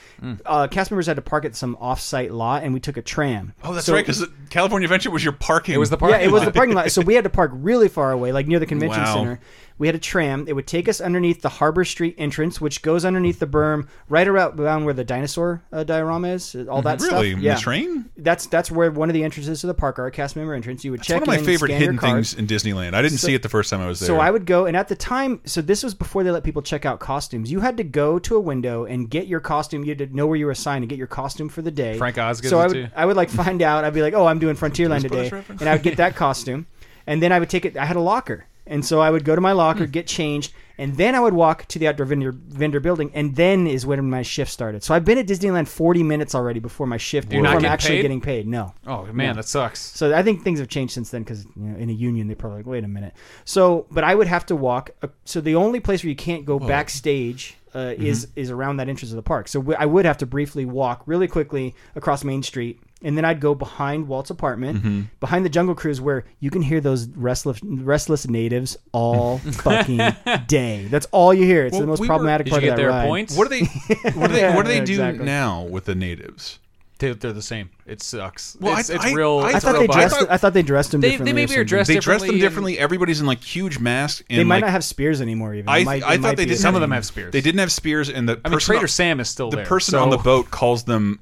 [0.45, 3.53] Uh, cast members had to park at some off-site lot, and we took a tram.
[3.63, 5.77] Oh, that's So- right, because California Adventure was your parking.
[5.77, 6.15] It was the parking.
[6.15, 6.47] yeah, parking it was lot.
[6.47, 6.91] the parking lot.
[6.91, 9.15] So we had to park really far away, like near the convention Wow.
[9.15, 9.41] center.
[9.79, 10.45] We had a tram.
[10.49, 14.29] It would take us underneath the Harbor Street entrance, which goes underneath the berm, right
[14.29, 16.55] around, around where the dinosaur uh, diorama is.
[16.71, 17.09] All that Really?
[17.31, 17.39] stuff.
[17.39, 17.55] In Yeah.
[17.55, 18.05] the train?
[18.17, 20.07] That's that's where one of the entrances to the park are.
[20.07, 20.85] A cast member entrance.
[20.85, 22.95] You would It's check one of my in, favorite hidden things in Disneyland.
[22.95, 24.07] I didn't So- see it the first time I was there.
[24.09, 25.12] So I would go, and at the time,
[25.45, 27.51] so this was before they let people check out costumes.
[27.51, 29.85] You had to go to a window and get your costume.
[29.85, 31.99] You had to know where you were assigned and get your costume for the day.
[31.99, 32.89] Frank Oz gives So it I would, you.
[32.97, 33.85] I would like find out.
[33.85, 35.61] I'd be like, oh, I'm doing Frontierland today, reference?
[35.61, 36.67] and I would get that costume,
[37.07, 37.77] and then I would take it.
[37.77, 39.59] I had a locker, and so I would go to my Hmm.
[39.59, 43.37] locker, get changed, and then I would walk to the outdoor vendor vendor building, and
[43.37, 44.83] then is when my shift started.
[44.83, 47.31] So I've been at Disneyland 40 minutes already before my shift.
[47.33, 48.03] You're before not I'm getting actually paid?
[48.03, 48.47] getting paid.
[48.49, 48.73] No.
[48.87, 49.81] Oh man, that sucks.
[49.81, 52.35] So I think things have changed since then because you know, in a union they
[52.35, 53.15] probably like, wait a minute.
[53.45, 54.91] So, but I would have to walk.
[55.03, 58.89] Uh, so the only place where you can't go backstage uh, is is around that
[58.89, 59.49] entrance of the park.
[59.49, 63.25] So w- I would have to briefly walk really quickly across Main Street, and then
[63.25, 65.01] I'd go behind Walt's apartment, mm-hmm.
[65.21, 70.01] behind the Jungle Cruise, where you can hear those restless restless natives all fucking
[70.47, 70.87] day.
[70.91, 71.67] That's all you hear.
[71.67, 73.07] It's Well, the most we were- problematic Did you part get of that their ride.
[73.07, 73.37] points?
[73.37, 74.11] What do they?
[74.13, 74.41] What do they?
[74.43, 75.25] Yeah, what do they yeah, do exactly.
[75.27, 76.59] now with the natives?
[76.99, 77.71] They, they're the same.
[77.85, 78.57] It sucks.
[78.61, 79.41] Well, it's, I- it's I- real.
[79.41, 80.17] I I it's thought real they I dressed.
[80.21, 81.67] thought- I thought they dressed them They- they maybe are something.
[81.67, 82.79] dressed They dress them differently.
[82.79, 84.23] Everybody's in like huge masks.
[84.31, 85.53] And They might like, not have spears anymore.
[85.55, 86.59] Even I, might- I thought they did.
[86.59, 87.33] Some of them have spears.
[87.33, 89.57] They didn't have spears, and the I mean, Trader on- Sam is still there.
[89.59, 89.67] the there.
[89.67, 91.19] person so- on the boat calls them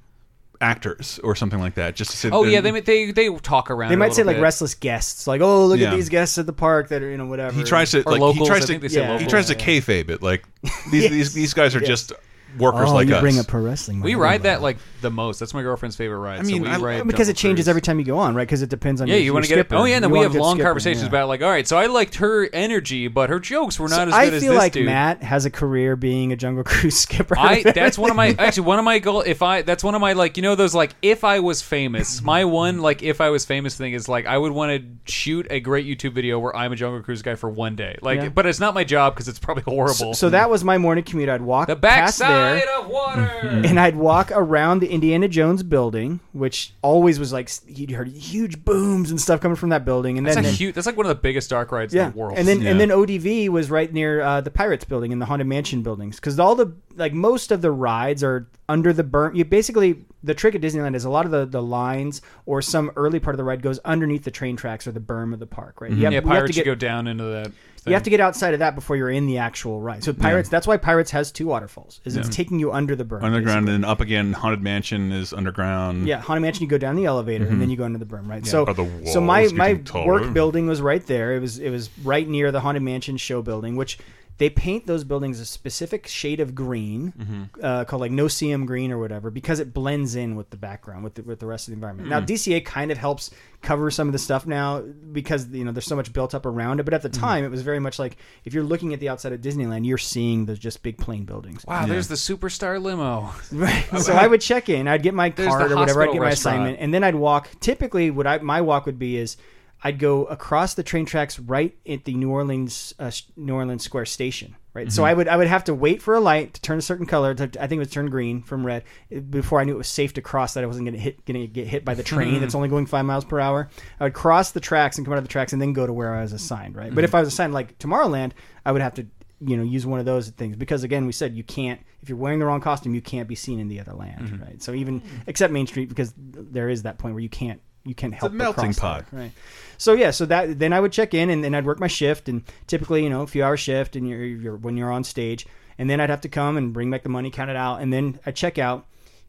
[0.61, 1.97] actors or something like that.
[1.97, 2.33] Just to sit.
[2.33, 3.89] Oh yeah, they they they talk around.
[3.91, 4.43] They it a might say little like bit.
[4.43, 5.91] restless guests, like oh look Yeah.
[5.93, 7.57] at these guests at the park that are you know whatever.
[7.57, 9.19] He tries to Or like locals, he tries to think they Yeah.
[9.19, 10.23] he tries to kayfabe it.
[10.23, 10.45] Like
[10.91, 11.11] these Yes.
[11.13, 11.89] these these guys are Yes.
[11.89, 12.13] just
[12.59, 13.21] workers oh, like you us.
[13.21, 14.01] bring up pro wrestling.
[14.01, 15.39] We ride that like the most.
[15.39, 16.41] That's my girlfriend's favorite ride.
[16.41, 17.69] I mean, so we I- ride because it changes Cruise.
[17.69, 18.47] every time you go on, right?
[18.47, 19.55] Because it depends on Yeah, your, you your want to get.
[19.55, 19.77] skipper.
[19.77, 21.09] Oh yeah, and then You we want have a long skipper, conversations yeah.
[21.09, 24.15] about like, all right, so I liked her energy, but her jokes were not as
[24.15, 24.87] I good as i feel this like dude.
[24.87, 27.39] Matt has a career being a Jungle Cruise skipper.
[27.39, 30.01] I that's one of my actually one of my goal if I that's one of
[30.01, 33.31] my like you know those like if I was famous my one like if I
[33.31, 36.55] was famous thing is like I would want to shoot a great YouTube video where
[36.57, 38.29] I'm a Jungle Cruise guy for one day like Yeah.
[38.29, 39.95] but it's not my job because it's probably horrible.
[39.95, 41.29] So, so that was my morning commute.
[41.29, 42.55] I'd walk the past there.
[42.57, 43.23] backside of water.
[43.67, 48.65] and I'd walk around the Indiana Jones building, which always was like you'd heard huge
[48.65, 50.75] booms and stuff coming from that building, and That's then, a then huge.
[50.75, 52.39] That's like one of the biggest dark rides yeah, in the world.
[52.39, 52.71] and then Yeah.
[52.71, 56.17] and then ODV was right near uh, the Pirates building and the Haunted Mansion buildings
[56.17, 59.35] because all the like most of the rides are under the berm.
[59.37, 62.91] You basically the trick at Disneyland is a lot of the the lines or some
[62.97, 65.47] early part of the ride goes underneath the train tracks or the berm of the
[65.47, 65.91] park, right?
[65.91, 67.53] You have, yeah, you have to pirates get- should go down into that.
[67.87, 70.05] You have to get outside of that before you're in the actual ride.
[70.05, 72.01] So pirates, that's why pirates has two waterfalls.
[72.05, 73.23] Is it's taking you under the berm.
[73.23, 73.75] underground basically.
[73.77, 74.33] and up again.
[74.33, 76.07] Haunted Mansion is underground.
[76.07, 76.63] Yeah, Haunted Mansion.
[76.63, 77.71] You go down the elevator and then mm-hmm.
[77.71, 78.43] you go into the berm, right?
[78.43, 80.07] But So, the so my my taller.
[80.07, 81.35] work building was right there.
[81.35, 83.99] It was it was right near the Haunted Mansion show building, which
[84.41, 87.43] they paint those buildings a specific shade of green, mm-hmm.
[87.63, 91.13] uh, called like no-seum green or whatever, because it blends in with the background with
[91.17, 92.09] the, with the rest of the environment.
[92.09, 92.25] Now hmm.
[92.25, 93.31] DCA kind of helps
[93.61, 96.81] cover some of the stuff now because you know there's so much built up around
[96.81, 96.85] it.
[96.85, 97.21] But at the hmm.
[97.21, 98.17] time, it was very much like
[98.47, 101.67] if you're looking at the outside of Disneyland, you're seeing those just big plain buildings.
[101.69, 103.31] Wow, there's the superstar limo.
[103.53, 103.85] Right.
[103.99, 104.89] So I would check in.
[104.89, 106.03] I'd get my There's card or whatever.
[106.03, 106.57] I'd hospital get my restaurant.
[106.57, 107.51] assignment, and then I'd walk.
[107.61, 109.37] Typically, what I my walk would be is
[109.83, 114.07] I'd go across the train tracks right at the New Orleans uh, New Orleans Square
[114.07, 114.57] station.
[114.73, 114.87] Right.
[114.87, 114.93] Mm-hmm.
[114.93, 117.07] So I would I would have to wait for a light to turn a certain
[117.07, 117.35] color.
[117.35, 119.89] To, I think it was turn green from red eh, before I knew it was
[119.89, 120.55] safe to cross.
[120.55, 122.69] That I wasn't going to hit going to get hit by the train that's only
[122.69, 123.69] going five miles per hour.
[123.99, 125.93] I would cross the tracks and come out of the tracks and then go to
[125.93, 126.77] where I was assigned.
[126.77, 126.87] Right.
[126.87, 126.95] Mm-hmm.
[126.95, 128.33] But if I was assigned like Tomorrowland,
[128.65, 129.07] I would have to
[129.41, 132.19] you know use one of those things because again we said you can't if you're
[132.19, 134.43] wearing the wrong costume you can't be seen in the other land Mm-hmm.
[134.43, 137.95] right so even except main street because there is that point where you can't you
[137.95, 139.07] can't help but melting pot.
[139.11, 139.33] there, right.
[139.79, 142.29] So yeah so that then i would check in and then i'd work my shift
[142.29, 145.47] and typically you know a few hour shift and you're, you're when you're on stage.
[145.79, 147.93] And then i'd have to come and bring back the money count it out and
[147.93, 148.87] then i check out.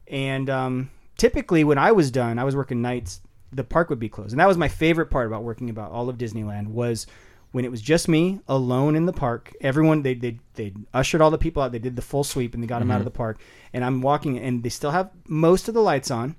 [0.08, 3.22] And um, typically when i was done i was working nights
[3.54, 4.32] the park would be closed.
[4.32, 7.08] And that was my favorite part about working about all of disneyland was
[7.52, 11.32] when it was just me alone in the park everyone they they they ushered all
[11.32, 11.72] the people out.
[11.72, 13.40] They did the full sweep and they got them out of the park.
[13.72, 16.36] And i'm walking and they still have most of the lights on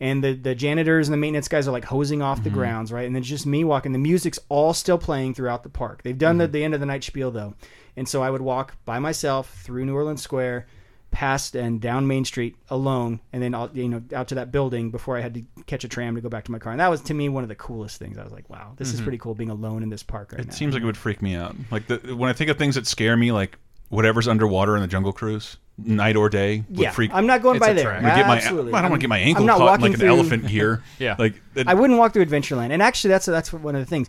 [0.00, 2.58] and the the janitors and the maintenance guys are like hosing off the mm-hmm.
[2.58, 3.06] grounds, right?
[3.06, 3.92] And then just me walking.
[3.92, 6.02] The music's all still playing throughout the park.
[6.02, 6.52] They've done the, mm-hmm.
[6.52, 7.54] the end of the night spiel though,
[7.96, 10.66] and so I would walk by myself through New Orleans Square,
[11.10, 14.90] past and down Main Street alone, and then all, you know out to that building
[14.90, 16.72] before I had to catch a tram to go back to my car.
[16.72, 18.18] And that was to me one of the coolest things.
[18.18, 19.04] I was like, wow, this is mm-hmm.
[19.04, 20.52] pretty cool being alone in this park right It now.
[20.52, 21.54] seems like it would freak me out.
[21.70, 24.88] Like the, when I think of things that scare me, like whatever's underwater in the
[24.88, 27.10] Jungle Cruise, night or day, would yeah, freak.
[27.12, 27.84] I'm not going It's by a there.
[27.84, 28.02] trek.
[28.04, 28.72] I'm get my, Absolutely.
[28.72, 30.82] I don't want to get my ankle caught in, walking like an through- elephant here.
[30.98, 31.16] Yeah.
[31.18, 34.08] like it, I wouldn't walk through Adventureland, and actually, that's that's one of the things.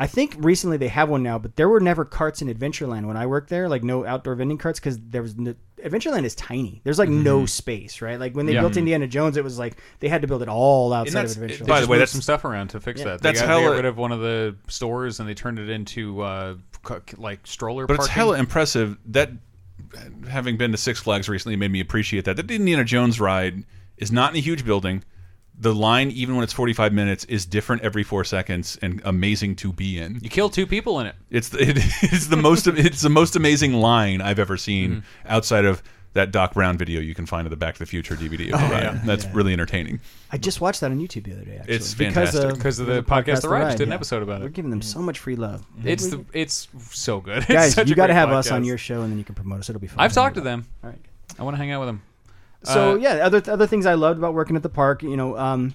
[0.00, 3.16] I think recently they have one now, but there were never carts in Adventureland when
[3.16, 6.80] I worked there, like no outdoor vending carts, because there was no, Adventureland is tiny.
[6.82, 7.22] There's like Mm-hmm.
[7.22, 8.18] no space, right?
[8.18, 8.62] Like when they Yeah.
[8.62, 11.36] built Indiana Jones, it was like they had to build it all outside of that's-
[11.60, 11.66] Adventureland.
[11.68, 13.04] by the Just way, that's- some stuff around to fix Yeah.
[13.10, 13.22] that.
[13.22, 15.68] They That's got, they got rid of one of the stores and they turned it
[15.70, 16.54] into uh,
[17.16, 17.86] like stroller.
[17.86, 18.14] But it's parking.
[18.14, 19.30] hella impressive that
[20.28, 22.36] having been to Six Flags recently made me appreciate that.
[22.46, 23.64] The Indiana Jones ride
[23.96, 25.04] is not in a huge building.
[25.56, 29.72] The line, even when it's 45 minutes, is different every four seconds and amazing to
[29.72, 30.18] be in.
[30.20, 31.14] You kill two people in it.
[31.30, 35.00] It's the, it, it's the most it's the most amazing line I've ever seen Mm-hmm.
[35.32, 35.80] outside of
[36.14, 38.50] that Doc Brown video you can find of the Back to the Future DVD.
[38.52, 39.02] Oh, Of the ride.
[39.04, 40.00] That's really entertaining.
[40.32, 41.56] I just watched that on YouTube the other day.
[41.58, 42.44] Actually, It's because fantastic.
[42.50, 43.94] of, Because of the podcast The Ride just did an yeah.
[43.96, 44.44] episode about it.
[44.44, 45.64] We're giving them so much free love.
[45.84, 47.38] It's the it's so good.
[47.42, 49.24] It's Guys, such you got to great have us on your show, and then you
[49.24, 49.68] can promote us.
[49.70, 49.98] It'll be fun.
[50.04, 50.66] I've talked to them.
[50.82, 50.98] All right.
[51.38, 52.02] I want to hang out with them.
[52.62, 55.36] So Uh, yeah, other other things I loved about working at the park, you know,
[55.36, 55.74] um,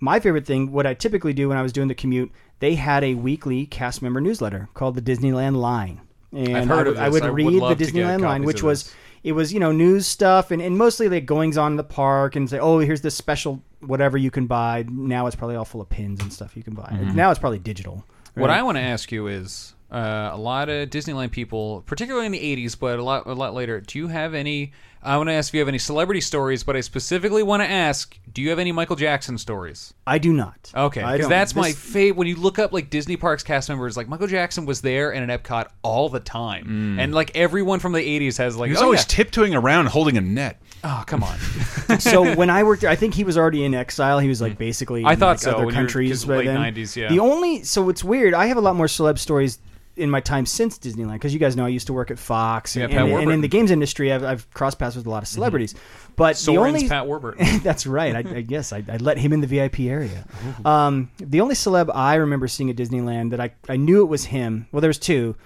[0.00, 3.04] my favorite thing, what I typically do when I was doing the commute, they had
[3.04, 6.00] a weekly cast member newsletter called the Disneyland Line,
[6.32, 7.12] and I've heard I, of would- I this.
[7.14, 8.94] would I would read love the Disneyland Line, which was this.
[9.22, 12.36] It was you know news stuff and, and mostly like goings on in the park
[12.36, 14.84] and say, oh, here's this special whatever you can buy.
[14.88, 16.90] Now it's probably all full of pins and stuff you can buy.
[16.92, 17.16] Mm-hmm.
[17.16, 18.04] Now it's probably digital.
[18.34, 18.50] What?
[18.50, 22.38] I want to ask you is uh, a lot of Disneyland people, particularly in the
[22.56, 23.80] '80s, but a lot a lot later.
[23.80, 24.72] Do you have any?
[25.02, 27.68] I want to ask if you have any celebrity stories, but I specifically want to
[27.68, 29.94] ask: Do you have any Michael Jackson stories?
[30.06, 30.70] I do not.
[30.76, 31.30] Okay, because don't.
[31.30, 32.18] that's my This- favorite.
[32.18, 35.28] When you look up like Disney parks cast members, like Michael Jackson was there and
[35.30, 38.84] at Epcot all the time, and like everyone from the '80s has like, He's oh,
[38.84, 39.04] always yeah.
[39.16, 40.60] tiptoeing around holding a net.
[40.84, 41.38] oh come on.
[41.98, 44.18] so when I worked there, I think he was already in exile.
[44.18, 46.24] He was like basically I in, thought like, so, other when you were- countries 'cause
[46.26, 46.56] by late then.
[46.74, 47.08] 90s, yeah.
[47.08, 48.34] The only so it's weird.
[48.34, 49.58] I have a lot more celeb stories
[50.00, 52.74] in my time since Disneyland because you guys know I used to work at Fox
[52.74, 55.10] Yeah, and, Pat and, and in the games industry I've, I've crossed paths with a
[55.10, 55.74] lot of celebrities.
[56.16, 57.58] But the only Pat Warburton.
[57.62, 58.14] that's right.
[58.14, 60.24] I, I guess I, I let him in the VIP area.
[60.64, 64.24] Um, the only celeb I remember seeing at Disneyland that I, I knew it was
[64.24, 64.66] him.
[64.72, 65.36] Well, there was two.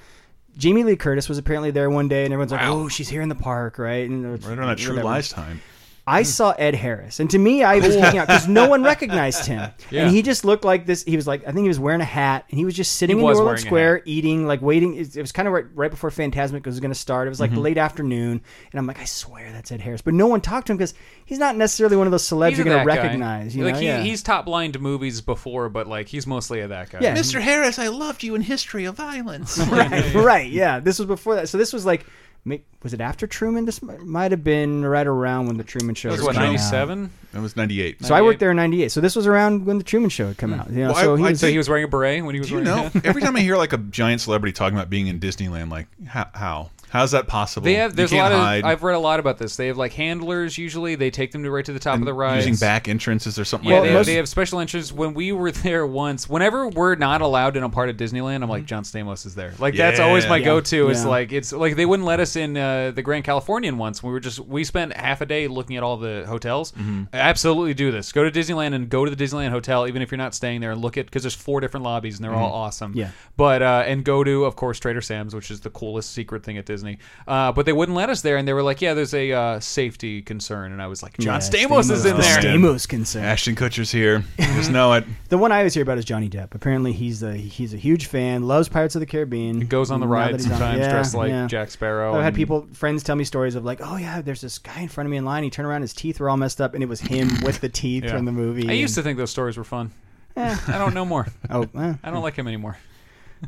[0.56, 3.28] Jamie Lee Curtis was apparently there one day, and everyone's like, "Oh, she's here in
[3.28, 5.08] the park, right?" And it's- Right on that True whatever.
[5.08, 5.60] Lies time.
[6.06, 9.46] I saw Ed Harris, and to me, I was geeking out because no one recognized
[9.46, 10.02] him, Yeah.
[10.06, 11.02] and he just looked like this.
[11.02, 13.16] He was like, I think he was wearing a hat, and he was just sitting
[13.16, 14.96] He in was New wearing Orleans a Square, eating, like waiting.
[14.96, 17.26] It, it was kind of right, right before Fantasmic was going to start.
[17.26, 17.60] It was like Mm-hmm.
[17.60, 18.42] late afternoon,
[18.72, 20.92] and I'm like, I swear that's Ed Harris, but no one talked to him because
[21.24, 23.02] he's not necessarily one of those celebs you're going to that guy.
[23.02, 23.56] recognize.
[23.56, 23.80] You like know?
[23.80, 24.02] he, yeah.
[24.02, 26.98] he's top line to movies before, but like he's mostly a that guy.
[27.00, 27.16] Yeah.
[27.16, 27.40] Mr.
[27.40, 29.56] Harris, I loved you in History of Violence.
[29.68, 30.80] right, right, yeah.
[30.80, 32.04] This was before that, so this was like.
[32.44, 33.64] Ma- Was it after Truman?
[33.64, 36.42] This might have been right around when the Truman Show That was was what out.
[36.46, 37.10] ninety seven.
[37.32, 38.04] that was 98.
[38.04, 38.92] So I worked there in '98.
[38.92, 40.60] So this was around when the Truman Show had come hmm.
[40.60, 40.70] out.
[40.70, 42.34] You know, Well, I- so he I was, So he was wearing a beret when
[42.34, 42.84] he was Do you wearing.
[42.94, 43.00] know?
[43.02, 43.06] a?
[43.06, 46.28] Every time I hear like a giant celebrity talking about being in Disneyland, like how
[46.34, 47.64] how how's that possible?
[47.64, 47.94] They have.
[47.94, 48.64] There's a can't lot of.
[48.64, 49.56] I've read a lot about this.
[49.56, 50.56] They have like handlers.
[50.56, 52.36] Usually, they take them to right to the top of the ride.
[52.36, 53.96] using back entrances or something Yeah, like they, that.
[53.98, 54.92] have, they have special entrances.
[54.92, 58.48] When we were there once, whenever we're not allowed in a part of Disneyland, I'm
[58.48, 59.52] like, John Stamos is there.
[59.58, 60.44] Like that's always my Yeah.
[60.46, 60.88] go-to.
[60.88, 61.08] It's Yeah.
[61.08, 64.02] like it's like they wouldn't let us in uh, the Grand Californian once.
[64.02, 66.70] We were just we spent half a day looking at all the hotels.
[66.72, 67.04] Mm-hmm.
[67.12, 68.12] Absolutely do this.
[68.12, 70.70] Go to Disneyland and go to the Disneyland hotel, even if you're not staying there,
[70.70, 72.92] and look at because there's four different lobbies and they're all awesome.
[72.94, 73.10] Yeah.
[73.36, 76.56] But uh, and go to of course Trader Sam's, which is the coolest secret thing
[76.56, 76.83] at Disney.
[77.26, 79.60] Uh, but they wouldn't let us there, and they were like, yeah, there's a uh,
[79.60, 82.38] safety concern, and I was like, John Yeah, Stamos, is in the there.
[82.40, 83.24] Stamos concern.
[83.24, 84.24] Ashton Kutcher's here.
[84.38, 85.04] Just know it.
[85.28, 86.54] The one I always hear about is Johnny Depp.
[86.54, 89.62] Apparently, he's a he's a huge fan, loves Pirates of the Caribbean.
[89.62, 91.46] He goes on the ride that he's on- sometimes yeah, dressed like yeah.
[91.48, 92.10] Jack Sparrow.
[92.14, 94.80] I've had and- people, friends, tell me stories of like, oh yeah, there's this guy
[94.82, 95.42] in front of me in line.
[95.42, 97.68] He turned around, his teeth were all messed up, and it was him with the
[97.68, 98.10] teeth Yeah.
[98.12, 98.68] from the movie.
[98.68, 99.90] I used to think those stories were fun.
[100.36, 101.26] I don't know more.
[101.50, 102.76] Oh, eh, I don't like him anymore.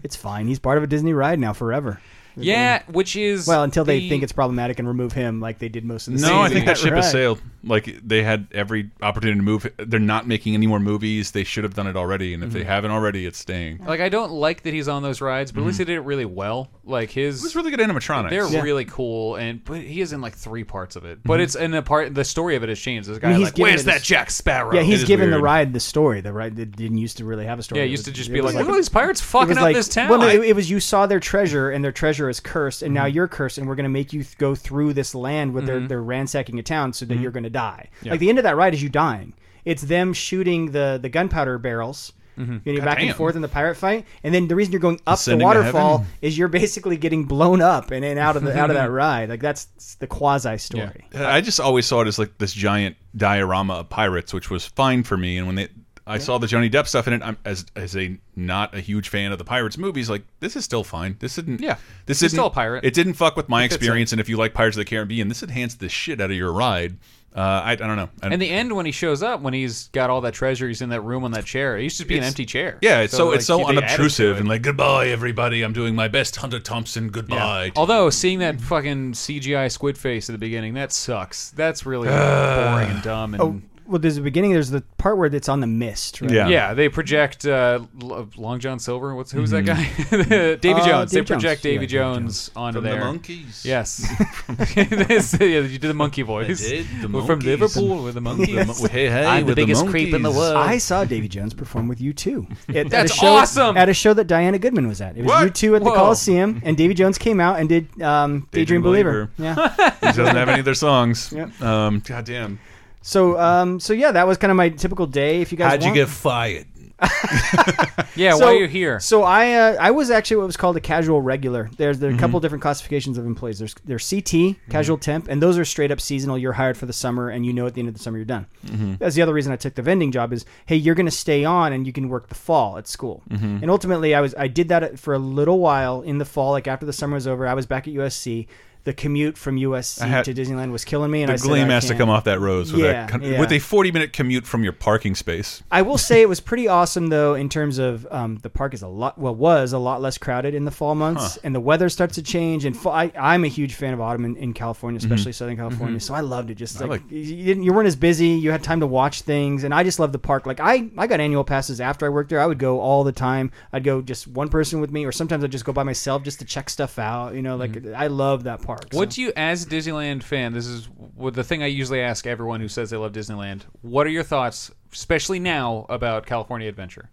[0.02, 0.48] it's fine.
[0.48, 2.00] He's part of a Disney ride now forever.
[2.36, 5.68] Yeah, which is Well, until they the- think it's problematic and remove him, like they
[5.68, 6.20] did most of the.
[6.20, 6.54] No, I season.
[6.54, 7.12] think that ship has Right.
[7.12, 7.40] sailed.
[7.64, 9.66] Like they had every opportunity to move.
[9.76, 11.32] They're not making any more movies.
[11.32, 12.58] They should have done it already, and if Mm-hmm.
[12.58, 13.84] they haven't already, it's staying.
[13.84, 16.00] Like I don't like that he's on those rides, but at least he did it
[16.02, 16.70] really well.
[16.84, 18.30] Like his was really good animatronics.
[18.30, 18.62] They're Yeah.
[18.62, 21.18] really cool, and but he is in like three parts of it.
[21.24, 22.14] But it's in a part.
[22.14, 23.08] The story of it has changed.
[23.08, 24.72] This guy mean, he's like, given where's it that his- Jack Sparrow?
[24.74, 25.42] Yeah, he's is given the weird.
[25.44, 26.20] ride the story.
[26.20, 27.80] The ride that didn't used to really have a story.
[27.80, 27.86] yeah.
[27.86, 29.74] It used to just be was like, look at these pirates fucking was up like,
[29.74, 30.08] this town.
[30.08, 32.94] Well, no, it, it was you saw their treasure, and their treasure is cursed, and
[32.94, 33.14] now mm-hmm.
[33.14, 35.78] you're cursed, and we're going to make you th- go through this land where they're
[35.78, 35.86] mm-hmm.
[35.88, 37.22] they're ransacking a town so that mm-hmm.
[37.22, 37.88] you're going to die.
[38.04, 39.34] Like the end of that ride is you dying.
[39.64, 42.12] It's them shooting the the gunpowder barrels.
[42.38, 42.68] Mm-hmm.
[42.68, 43.14] You know, back and Goddamn.
[43.14, 45.44] forth in the pirate fight, and then the reason you're going up the Ascending to
[45.46, 46.12] waterfall heaven.
[46.20, 49.30] is you're basically getting blown up and, and out of the out of that ride.
[49.30, 51.06] Like that's the quasi story.
[51.14, 55.02] I just always saw it as like this giant diorama of pirates, which was fine
[55.02, 55.38] for me.
[55.38, 55.68] And when they,
[56.06, 59.08] I saw the Johnny Depp stuff in it, I'm as as a not a huge
[59.08, 60.08] fan of the pirates movies.
[60.08, 61.16] Like this is still fine.
[61.18, 61.60] This isn't.
[61.60, 61.76] Yeah.
[62.06, 62.84] this isn't still a pirate.
[62.84, 64.12] It didn't fuck with my fits experience.
[64.12, 66.52] And if you like Pirates of the Caribbean, this enhanced the shit out of your
[66.52, 66.96] ride.
[67.34, 68.08] Uh, I, I don't know.
[68.22, 70.80] I, In the end, when he shows up, when he's got all that treasure, he's
[70.80, 71.76] in that room on that chair.
[71.76, 72.78] It used to be an empty chair.
[72.80, 75.60] yeah, it's so, like, it's so they added to unobtrusive and like goodbye everybody.
[75.62, 77.04] I'm doing my best, Hunter Thompson.
[77.06, 77.10] Yeah.
[77.10, 77.72] Goodbye.
[77.76, 81.50] Although seeing that fucking CGI squid face at the beginning, that sucks.
[81.50, 83.34] That's really boring and dumb.
[83.34, 84.52] And Oh, well, there's the beginning.
[84.52, 86.30] There's the part where it's on the mist, right?
[86.30, 86.48] Yeah.
[86.48, 89.14] yeah, they project uh, Long John Silver.
[89.14, 89.84] What's who's that guy?
[89.84, 90.60] Mm-hmm.
[90.60, 91.10] Davy Uh, Jones.
[91.10, 91.28] they Davy Jones.
[91.28, 93.00] project Yeah, Davy Davy Jones onto From the there.
[93.02, 93.64] Monkees.
[93.64, 94.06] Yes.
[95.06, 96.60] This- yeah, you did the monkey voice.
[96.68, 97.44] did, the We're from Monkees.
[97.44, 98.82] Liverpool with the Monkees.
[98.82, 100.56] The- hey, hey, I'm the with biggest creep in the world.
[100.56, 102.46] I saw Davy Jones perform with you too.
[102.68, 103.76] At, That's at a show, awesome!
[103.76, 105.16] At a show that Diana Goodman was at.
[105.16, 105.44] It was What?
[105.44, 105.96] you two at the Whoa.
[105.96, 109.30] Coliseum, and Davy Jones came out and did um, Daydream, Daydream Believer.
[109.38, 109.56] Believer.
[109.58, 109.90] Yeah.
[110.00, 111.32] He doesn't have any of their songs.
[111.32, 111.60] Yep.
[111.62, 112.58] Um, God damn.
[113.06, 115.40] So, um, so yeah, that was kind of my typical day.
[115.40, 115.84] If you guys want.
[115.84, 116.66] You get fired?
[118.16, 118.98] yeah, So- why are you here?
[119.00, 121.68] So I uh, I was actually what was called a casual regular.
[121.76, 122.20] There's there are a Mm-hmm.
[122.20, 123.58] couple different classifications of employees.
[123.58, 126.38] There's there's CT, casual temp, and those are straight up seasonal.
[126.38, 128.24] You're hired for the summer, and you know at the end of the summer you're
[128.24, 128.46] done.
[128.66, 128.94] Mm-hmm.
[128.98, 131.44] That's the other reason I took the vending job is hey you're going to stay
[131.44, 133.22] on and you can work the fall at school.
[133.30, 133.58] Mm-hmm.
[133.62, 136.52] And ultimately I was I did that for a little while in the fall.
[136.52, 138.46] Like after the summer was over, I was back at USC.
[138.86, 141.70] The commute from USC had- to Disneyland was killing me, and The I said, gleam
[141.70, 143.40] I has to come off that rose with, Yeah, that, yeah.
[143.40, 145.60] with a 40 minute commute from your parking space.
[145.72, 148.82] I will say it was pretty awesome though in terms of um, the park is
[148.82, 151.88] a lot well was a lot less crowded in the fall months and the weather
[151.88, 155.00] starts to change and fall, I, I'm a huge fan of autumn in, in California
[155.00, 155.12] mm-hmm.
[155.12, 156.06] especially Southern California mm-hmm.
[156.06, 158.62] so I loved it just like, like- you, didn't, you weren't as busy you had
[158.62, 161.42] time to watch things and I just loved the park like I, I got annual
[161.42, 164.48] passes after I worked there I would go all the time I'd go just one
[164.48, 167.34] person with me or sometimes I'd just go by myself just to check stuff out
[167.34, 167.96] you know like mm-hmm.
[167.96, 168.98] I love that park so.
[168.98, 170.88] What do you, as a Disneyland fan, this is
[171.32, 173.62] the thing I usually ask everyone who says they love Disneyland.
[173.82, 177.08] What are your thoughts, especially now, about California Adventure?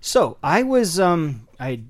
[0.00, 1.80] So I was um I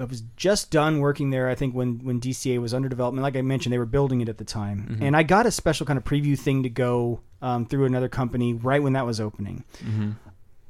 [0.00, 1.48] I was just done working there.
[1.48, 4.28] I think when when DCA was under development, like I mentioned, they were building it
[4.28, 5.02] at the time, Mm-hmm.
[5.02, 8.54] and I got a special kind of preview thing to go um, through another company
[8.54, 9.64] right when that was opening.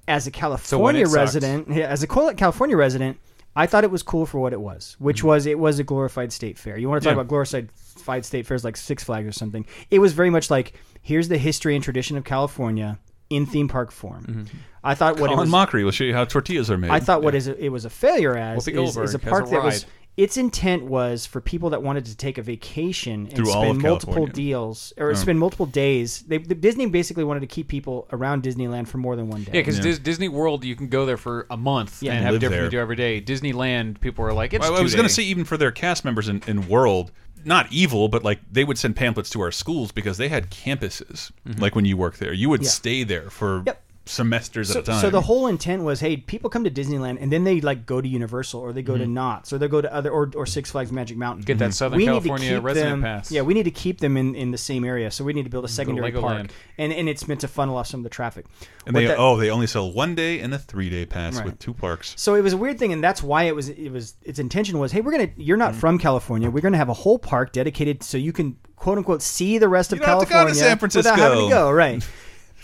[0.09, 1.11] As a California Mm-hmm.
[1.11, 1.17] sucked.
[1.21, 3.19] resident, yeah, as a California resident,
[3.61, 6.33] I thought it was cool for what it was, which was it was a glorified
[6.33, 6.79] state fair.
[6.79, 7.19] You want to talk Mm-hmm.
[7.19, 7.23] Yeah.
[7.23, 9.67] about glorified state fairs like Six Flags or something?
[9.91, 12.99] It was very much like here's the history and tradition of California
[13.29, 14.25] in theme park form.
[14.25, 14.57] Mm-hmm.
[14.83, 15.49] I thought what it was.
[15.49, 16.91] Mockery will show you how tortillas are made.
[16.91, 19.85] I thought what is it was a failure as is, is a park that was.
[20.23, 24.15] Its intent was for people that wanted to take a vacation and Through spend multiple
[24.15, 24.35] California.
[24.35, 25.15] deals or oh.
[25.15, 26.21] spend multiple days.
[26.23, 29.53] They, the Disney basically wanted to keep people around Disneyland for more than one day.
[29.55, 29.97] Yeah, because Yeah.
[30.03, 32.11] Disney World, you can go there for a month Yeah.
[32.11, 32.71] and And have live different there.
[32.71, 33.23] to do every day.
[33.23, 36.05] Disneyland, people are like, it's I, I was going to say even for their cast
[36.05, 37.13] members in, in World,
[37.45, 41.33] not evil, but like they would send pamphlets to our schools because they had campuses.
[41.49, 41.61] Mm-hmm.
[41.63, 42.69] Like when you work there, you would Yeah.
[42.69, 43.83] stay there for Yep.
[44.11, 45.01] Semesters so, at a time.
[45.01, 48.01] so the whole intent was, hey, people come to Disneyland and then they like go
[48.01, 49.15] to Universal or they go to mm-hmm.
[49.15, 51.45] Knott's or they go to other or, or Six Flags Magic Mountain.
[51.45, 53.31] Get that Southern we California need to keep resident them, pass.
[53.31, 55.11] Yeah, we need to keep them in, in the same area.
[55.11, 57.87] So we need to build a secondary park, and and it's meant to funnel off
[57.87, 58.47] some of the traffic.
[58.87, 61.37] and What they that- oh they only sell one day and a three day pass
[61.37, 61.47] Right.
[61.47, 62.15] with two parks.
[62.17, 63.69] So it was a weird thing, and that's why it was.
[63.69, 65.31] It was its intention was, hey, we're gonna.
[65.37, 65.81] You're not mm-hmm.
[65.81, 66.51] from California.
[66.51, 69.93] We're gonna have a whole park dedicated so you can quote unquote see the rest
[69.93, 71.13] of You don't have to go to California San Francisco.
[71.13, 71.71] without having to go.
[71.71, 72.07] Right.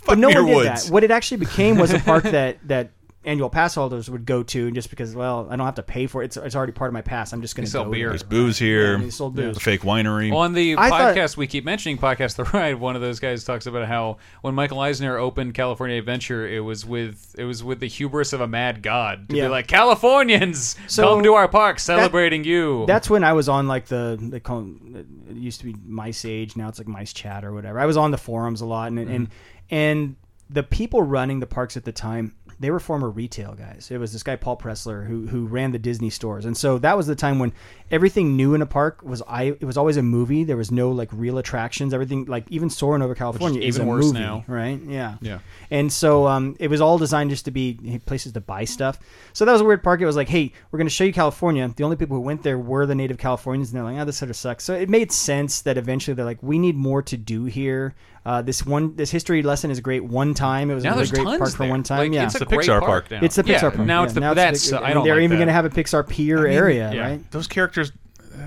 [0.07, 0.85] but no your one did woods.
[0.87, 0.93] that.
[0.93, 2.91] What it actually became was a park that that
[3.25, 6.23] annual pass holders would go to, just because well, I don't have to pay for
[6.23, 6.27] it.
[6.27, 7.33] It's, it's already part of my pass.
[7.33, 8.05] I'm just gonna sell go beer.
[8.05, 8.11] there.
[8.11, 8.97] There's booze here.
[8.97, 9.55] Yeah, they sold booze.
[9.55, 10.33] The fake winery.
[10.33, 13.43] On the I thought- podcast we keep mentioning, podcast the ride, one of those guys
[13.43, 17.81] talks about how when Michael Eisner opened California Adventure, it was with it was with
[17.81, 19.45] the hubris of a mad god to Yeah.
[19.47, 22.85] be like Californians, So come to our park, celebrating you.
[22.87, 24.61] That's when I was on like the they call
[24.95, 27.81] it, it used to be Mice Age, now it's like Mice Chat or whatever.
[27.81, 29.33] I was on the forums a lot, and and mm-hmm.
[29.71, 30.17] And
[30.49, 32.35] the people running the parks at the time.
[32.59, 33.91] They were former retail guys.
[33.91, 36.97] It was this guy Paul Pressler who who ran the Disney stores, and so that
[36.97, 37.53] was the time when
[37.91, 39.45] everything new in a park was I.
[39.45, 40.45] It was always a movie.
[40.45, 41.95] There was no like real attractions.
[41.95, 44.45] Everything like even Soarin' over California is even a worse movie, now.
[44.47, 44.80] right?
[44.87, 45.39] Yeah, Yeah.
[45.70, 48.99] And so um, it was all designed just to be places to buy stuff.
[49.32, 50.01] So that was a weird park.
[50.01, 51.72] It was like, hey, we're going to show you California.
[51.74, 54.16] The only people who went there were the native Californians, and they're like, oh, this
[54.16, 54.64] sort of sucks.
[54.64, 57.95] So it made sense that eventually they're like, we need more to do here.
[58.24, 60.68] Uh, this one, this history lesson is great one time.
[60.68, 61.99] It was now a really great tons park for one time.
[61.99, 63.09] Like, yeah, it's a the great Pixar park.
[63.09, 63.11] park.
[63.12, 63.20] now.
[63.22, 63.87] it's the Yeah, Pixar park.
[63.87, 64.05] Now yeah.
[64.05, 65.70] it's the now that's big- I and don't They're like even going to have a
[65.70, 67.01] Pixar Pier area, yeah.
[67.03, 67.30] right?
[67.30, 67.76] Those characters,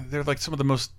[0.09, 0.91] they're like some of the most.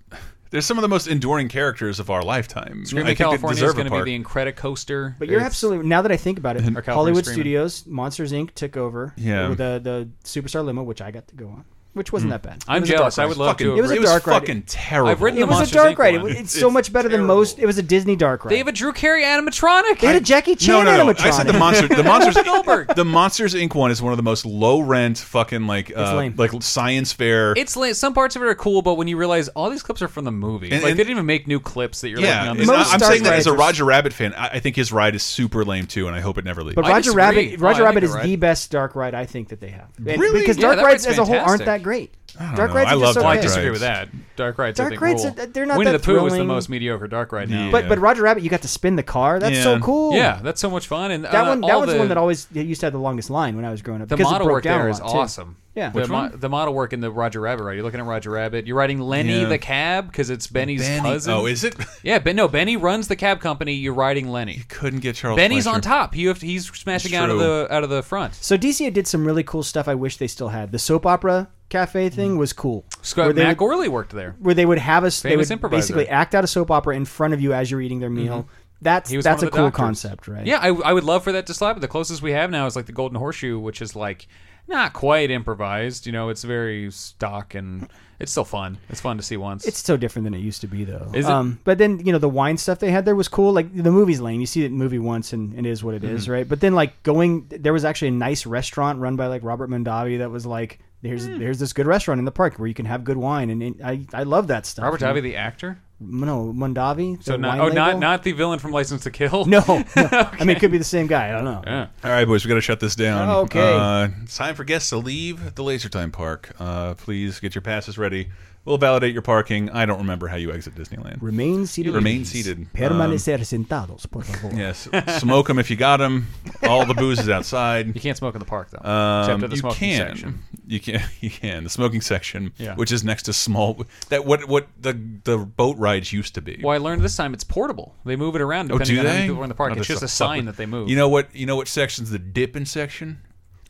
[0.49, 2.81] They're some of the most enduring characters of our lifetime.
[2.81, 4.05] I Screaming California is going to be park.
[4.05, 5.15] the Incredicoaster.
[5.17, 7.41] But you're It's- absolutely now that I think about it, Hollywood Screaming.
[7.41, 8.53] Studios, Monsters Inc.
[8.53, 9.13] took over.
[9.15, 9.47] Yeah.
[9.49, 12.63] with the the Superstar limo, which I got to go on, which wasn't that bad.
[12.67, 13.17] I'm was a dark jealous.
[13.17, 13.27] I ride.
[13.29, 13.75] would love fucking, to.
[13.77, 14.39] It was a it was dark ride.
[14.39, 15.09] fucking terrible.
[15.11, 15.97] I've ridden It the was a Monsters, dark Inc.
[15.99, 16.13] ride.
[16.13, 16.23] It, one.
[16.31, 17.59] was- it's so much better than most.
[17.59, 18.51] It was a Disney dark ride.
[18.51, 19.99] They have a Drew Carey animatronic.
[19.99, 21.05] They had a Jackie Chan no, no.
[21.13, 21.19] animatronic.
[21.25, 21.87] I said the monster.
[21.87, 22.43] The monsters.
[22.43, 22.95] Goldberg.
[22.95, 23.75] The Monsters Inc.
[23.75, 26.33] one is one of the most low rent, fucking like, uh, lame.
[26.37, 27.53] like science fair.
[27.57, 27.93] It's lame.
[27.93, 30.25] some parts of it are cool, but when you realize all these clips are from
[30.25, 32.49] the movie, And- like and- they didn't even make new clips that you're yeah, looking
[32.51, 34.33] on it's the not- I'm Dark saying that as a rides are- Roger Rabbit fan.
[34.33, 36.75] I, I think his ride is super lame too, and I hope it never leaves.
[36.75, 37.21] But I Roger disagree.
[37.21, 38.23] Rabbit, Oh, I Roger think Rabbit you're is right.
[38.23, 39.87] the best dark ride I think that they have.
[39.97, 40.39] And- Really?
[40.41, 41.65] Because Yeah, dark that rides ride's as a whole aren't fantastic.
[41.67, 42.13] that great.
[42.37, 42.75] don't Dark know.
[42.77, 43.41] rides I are love just Well, I okay.
[43.41, 44.09] disagree with that.
[44.37, 45.35] Dark rides, Dark I think, rides rule.
[45.37, 46.47] are- they're not Winnie that the Pooh is the thrilling.
[46.47, 47.65] most mediocre dark ride now.
[47.65, 47.71] Yeah.
[47.71, 49.39] But but Roger Rabbit, you got to spin the car.
[49.39, 49.79] That's so Yeah.
[49.81, 50.15] cool.
[50.15, 51.11] yeah, that's so much fun.
[51.11, 52.93] And That uh, one, that was the, the one that always it used to have
[52.93, 54.07] the longest line when I was growing up.
[54.07, 55.17] The because it model broke work down there a is lot, too.
[55.17, 55.57] awesome.
[55.73, 55.89] Yeah.
[55.91, 58.67] the, mo- the model work in the Roger Rabbit Right, You're looking at Roger Rabbit.
[58.67, 59.45] You're riding Lenny Yeah.
[59.47, 61.33] the cab because it's Benny's Benny- cousin.
[61.33, 61.75] Oh, is it?
[62.03, 63.73] Yeah, but no, Benny runs the cab company.
[63.73, 64.55] You're riding Lenny.
[64.55, 65.37] You couldn't get Charles.
[65.37, 65.75] Benny's Fleischer.
[65.75, 66.15] on top.
[66.15, 67.45] You have to, he's smashing It's out of true.
[67.45, 68.33] the out of the front.
[68.35, 69.87] So DCA did some really cool stuff.
[69.87, 70.71] I wish they still had.
[70.71, 72.15] The soap opera cafe mm-hmm.
[72.15, 72.83] thing was cool.
[73.01, 74.35] Scott Where they Matt would- Gourley worked there.
[74.39, 75.21] where they would have us.
[75.21, 75.77] They would improviser.
[75.93, 78.39] basically act out a soap opera in front of you as you're eating their meal.
[78.43, 78.51] Mm-hmm.
[78.83, 79.77] That's He was that's one a of the cool doctors.
[79.77, 80.45] concept, right?
[80.45, 81.79] Yeah, I, I would love for that to slap.
[81.79, 84.27] The closest we have now is like the Golden Horseshoe, which is like
[84.67, 86.05] not quite improvised.
[86.05, 87.87] You know, it's very stock and
[88.19, 88.77] it's still fun.
[88.89, 89.65] It's fun to see once.
[89.65, 91.09] It's so different than it used to be, though.
[91.13, 91.31] Is it?
[91.31, 93.51] Um, but then you know the wine stuff they had there was cool.
[93.53, 94.39] Like the movie's lame.
[94.39, 96.31] You see the movie once and it is what it is, Mm-hmm.
[96.31, 96.47] right?
[96.49, 100.19] But then like going, there was actually a nice restaurant run by like Robert Mondavi
[100.19, 101.39] that was like, there's Hmm.
[101.39, 103.75] there's this good restaurant in the park where you can have good wine, and it,
[103.83, 104.83] I I love that stuff.
[104.83, 105.07] Robert you?
[105.07, 105.77] Davi, the actor.
[105.99, 107.23] no Mondavi.
[107.23, 107.99] So not oh not label?
[107.99, 109.45] not the villain from License to Kill.
[109.45, 109.63] no.
[109.67, 109.85] no.
[109.95, 111.29] I mean, it could be the same guy.
[111.29, 111.61] I don't know.
[111.65, 111.87] Yeah.
[112.03, 113.29] All right, boys, we got to shut this down.
[113.45, 113.73] Okay.
[113.77, 116.53] Uh, it's time for guests to leave the Laser Time Park.
[116.59, 118.29] Uh, please get your passes ready.
[118.63, 119.71] We'll validate your parking.
[119.71, 121.17] I don't remember how you exit Disneyland.
[121.19, 121.95] Remain seated.
[121.95, 122.67] Remain seated.
[122.73, 124.55] Permanecer sentados, por favor.
[124.55, 124.87] Yes,
[125.19, 126.27] smoke them if you got them.
[126.61, 127.87] All the booze is outside.
[127.87, 130.07] You can't smoke in the park though, Um, except at the you smoking can.
[130.09, 130.39] section.
[130.71, 131.01] You can.
[131.19, 131.63] You can.
[131.65, 132.75] The smoking section, Yeah.
[132.75, 133.85] which is next to small.
[134.09, 134.93] That what what the
[135.23, 136.59] the boat rides used to be.
[136.63, 137.93] Well, I learned this time it's portable.
[138.05, 139.73] They move it around Oh, depending do on how many people are in the park.
[139.75, 140.89] Oh, it's just a fuck sign that they move.
[140.89, 141.35] You know what?
[141.35, 143.19] You know what section's the dipping section?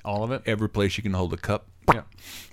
[0.03, 0.41] all of it.
[0.47, 1.67] Every place you can hold a cup.
[1.93, 2.01] Yeah.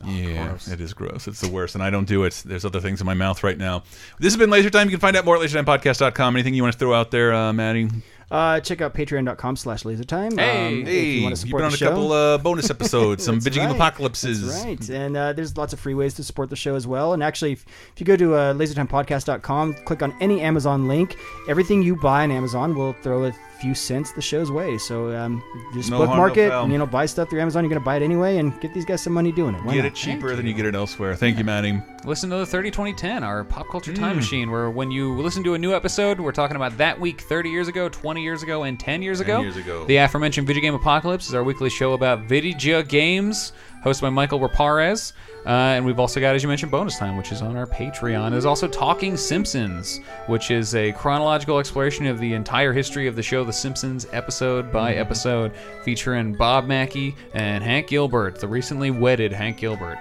[0.05, 1.26] yeah, it is gross.
[1.28, 2.42] It's the worst, and I don't do it.
[2.44, 3.84] There's other things in my mouth right now.
[4.18, 4.86] This has been Laser Time.
[4.88, 6.36] You can find out more at lasertimepodcast.com.
[6.36, 7.88] Anything you want to throw out there, uh, Maddie?
[8.30, 10.38] Uh, check out patreon.com slash lasertime.
[10.38, 11.88] Hey, um, Hey, if you want to you've support been on the a show.
[11.88, 13.76] couple uh, bonus episodes, some That's Video Game right.
[13.76, 14.46] Apocalypses.
[14.46, 14.90] That's right.
[14.90, 17.14] And uh, there's lots of free ways to support the show as well.
[17.14, 17.64] And actually, if,
[17.94, 21.16] if you go to uh, lasertimepodcast.com, click on any Amazon link,
[21.48, 24.78] everything you buy on Amazon will throw a few cents the show's way.
[24.78, 25.42] So um,
[25.74, 26.62] just No harm, bookmark no it, foul.
[26.64, 27.64] and, you know, buy stuff through Amazon.
[27.64, 29.64] You're going to buy it anyway, and get these guys some money doing it.
[29.64, 29.86] Why Get not?
[29.92, 31.16] it cheaper than you get it elsewhere.
[31.16, 31.80] Thank you, Maddie.
[32.04, 34.16] Listen to the 30 2010, our pop culture time Mm.
[34.16, 37.50] machine, where when you listen to a new episode, we're talking about that week 30
[37.50, 39.40] years ago, 20 years ago, and 10 years ago.
[39.40, 39.84] years ago.
[39.86, 43.52] The aforementioned Video Game Apocalypse is our weekly show about video games,
[43.84, 45.12] hosted by Michael Raparez.
[45.46, 48.30] Uh, and we've also got, as you mentioned, Bonus Time, which is on our Patreon.
[48.32, 53.22] There's also Talking Simpsons, which is a chronological exploration of the entire history of the
[53.22, 55.00] show The Simpsons, episode by Mm-hmm.
[55.00, 55.52] episode,
[55.84, 59.98] featuring Bob Mackey and Hank Gilbert, the recently wedded Hank Gilbert.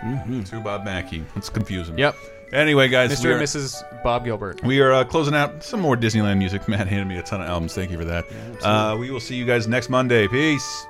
[0.48, 1.24] To Bob Mackey.
[1.36, 1.98] That's confusing.
[1.98, 2.16] Yep.
[2.54, 3.26] Anyway, guys, Mr.
[3.32, 4.04] and are, Mrs.
[4.04, 4.64] Bob Gilbert.
[4.64, 6.68] we are uh, closing out some more Disneyland music.
[6.70, 7.74] Matt handed me a ton of albums.
[7.74, 8.26] Thank you for that.
[8.64, 10.28] uh, we will see you guys next Monday.
[10.28, 10.86] Peace.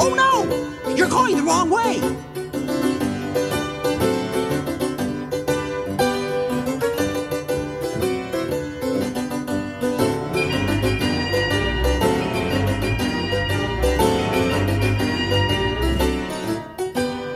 [0.00, 0.94] Oh no!
[0.94, 2.00] You're going the wrong way!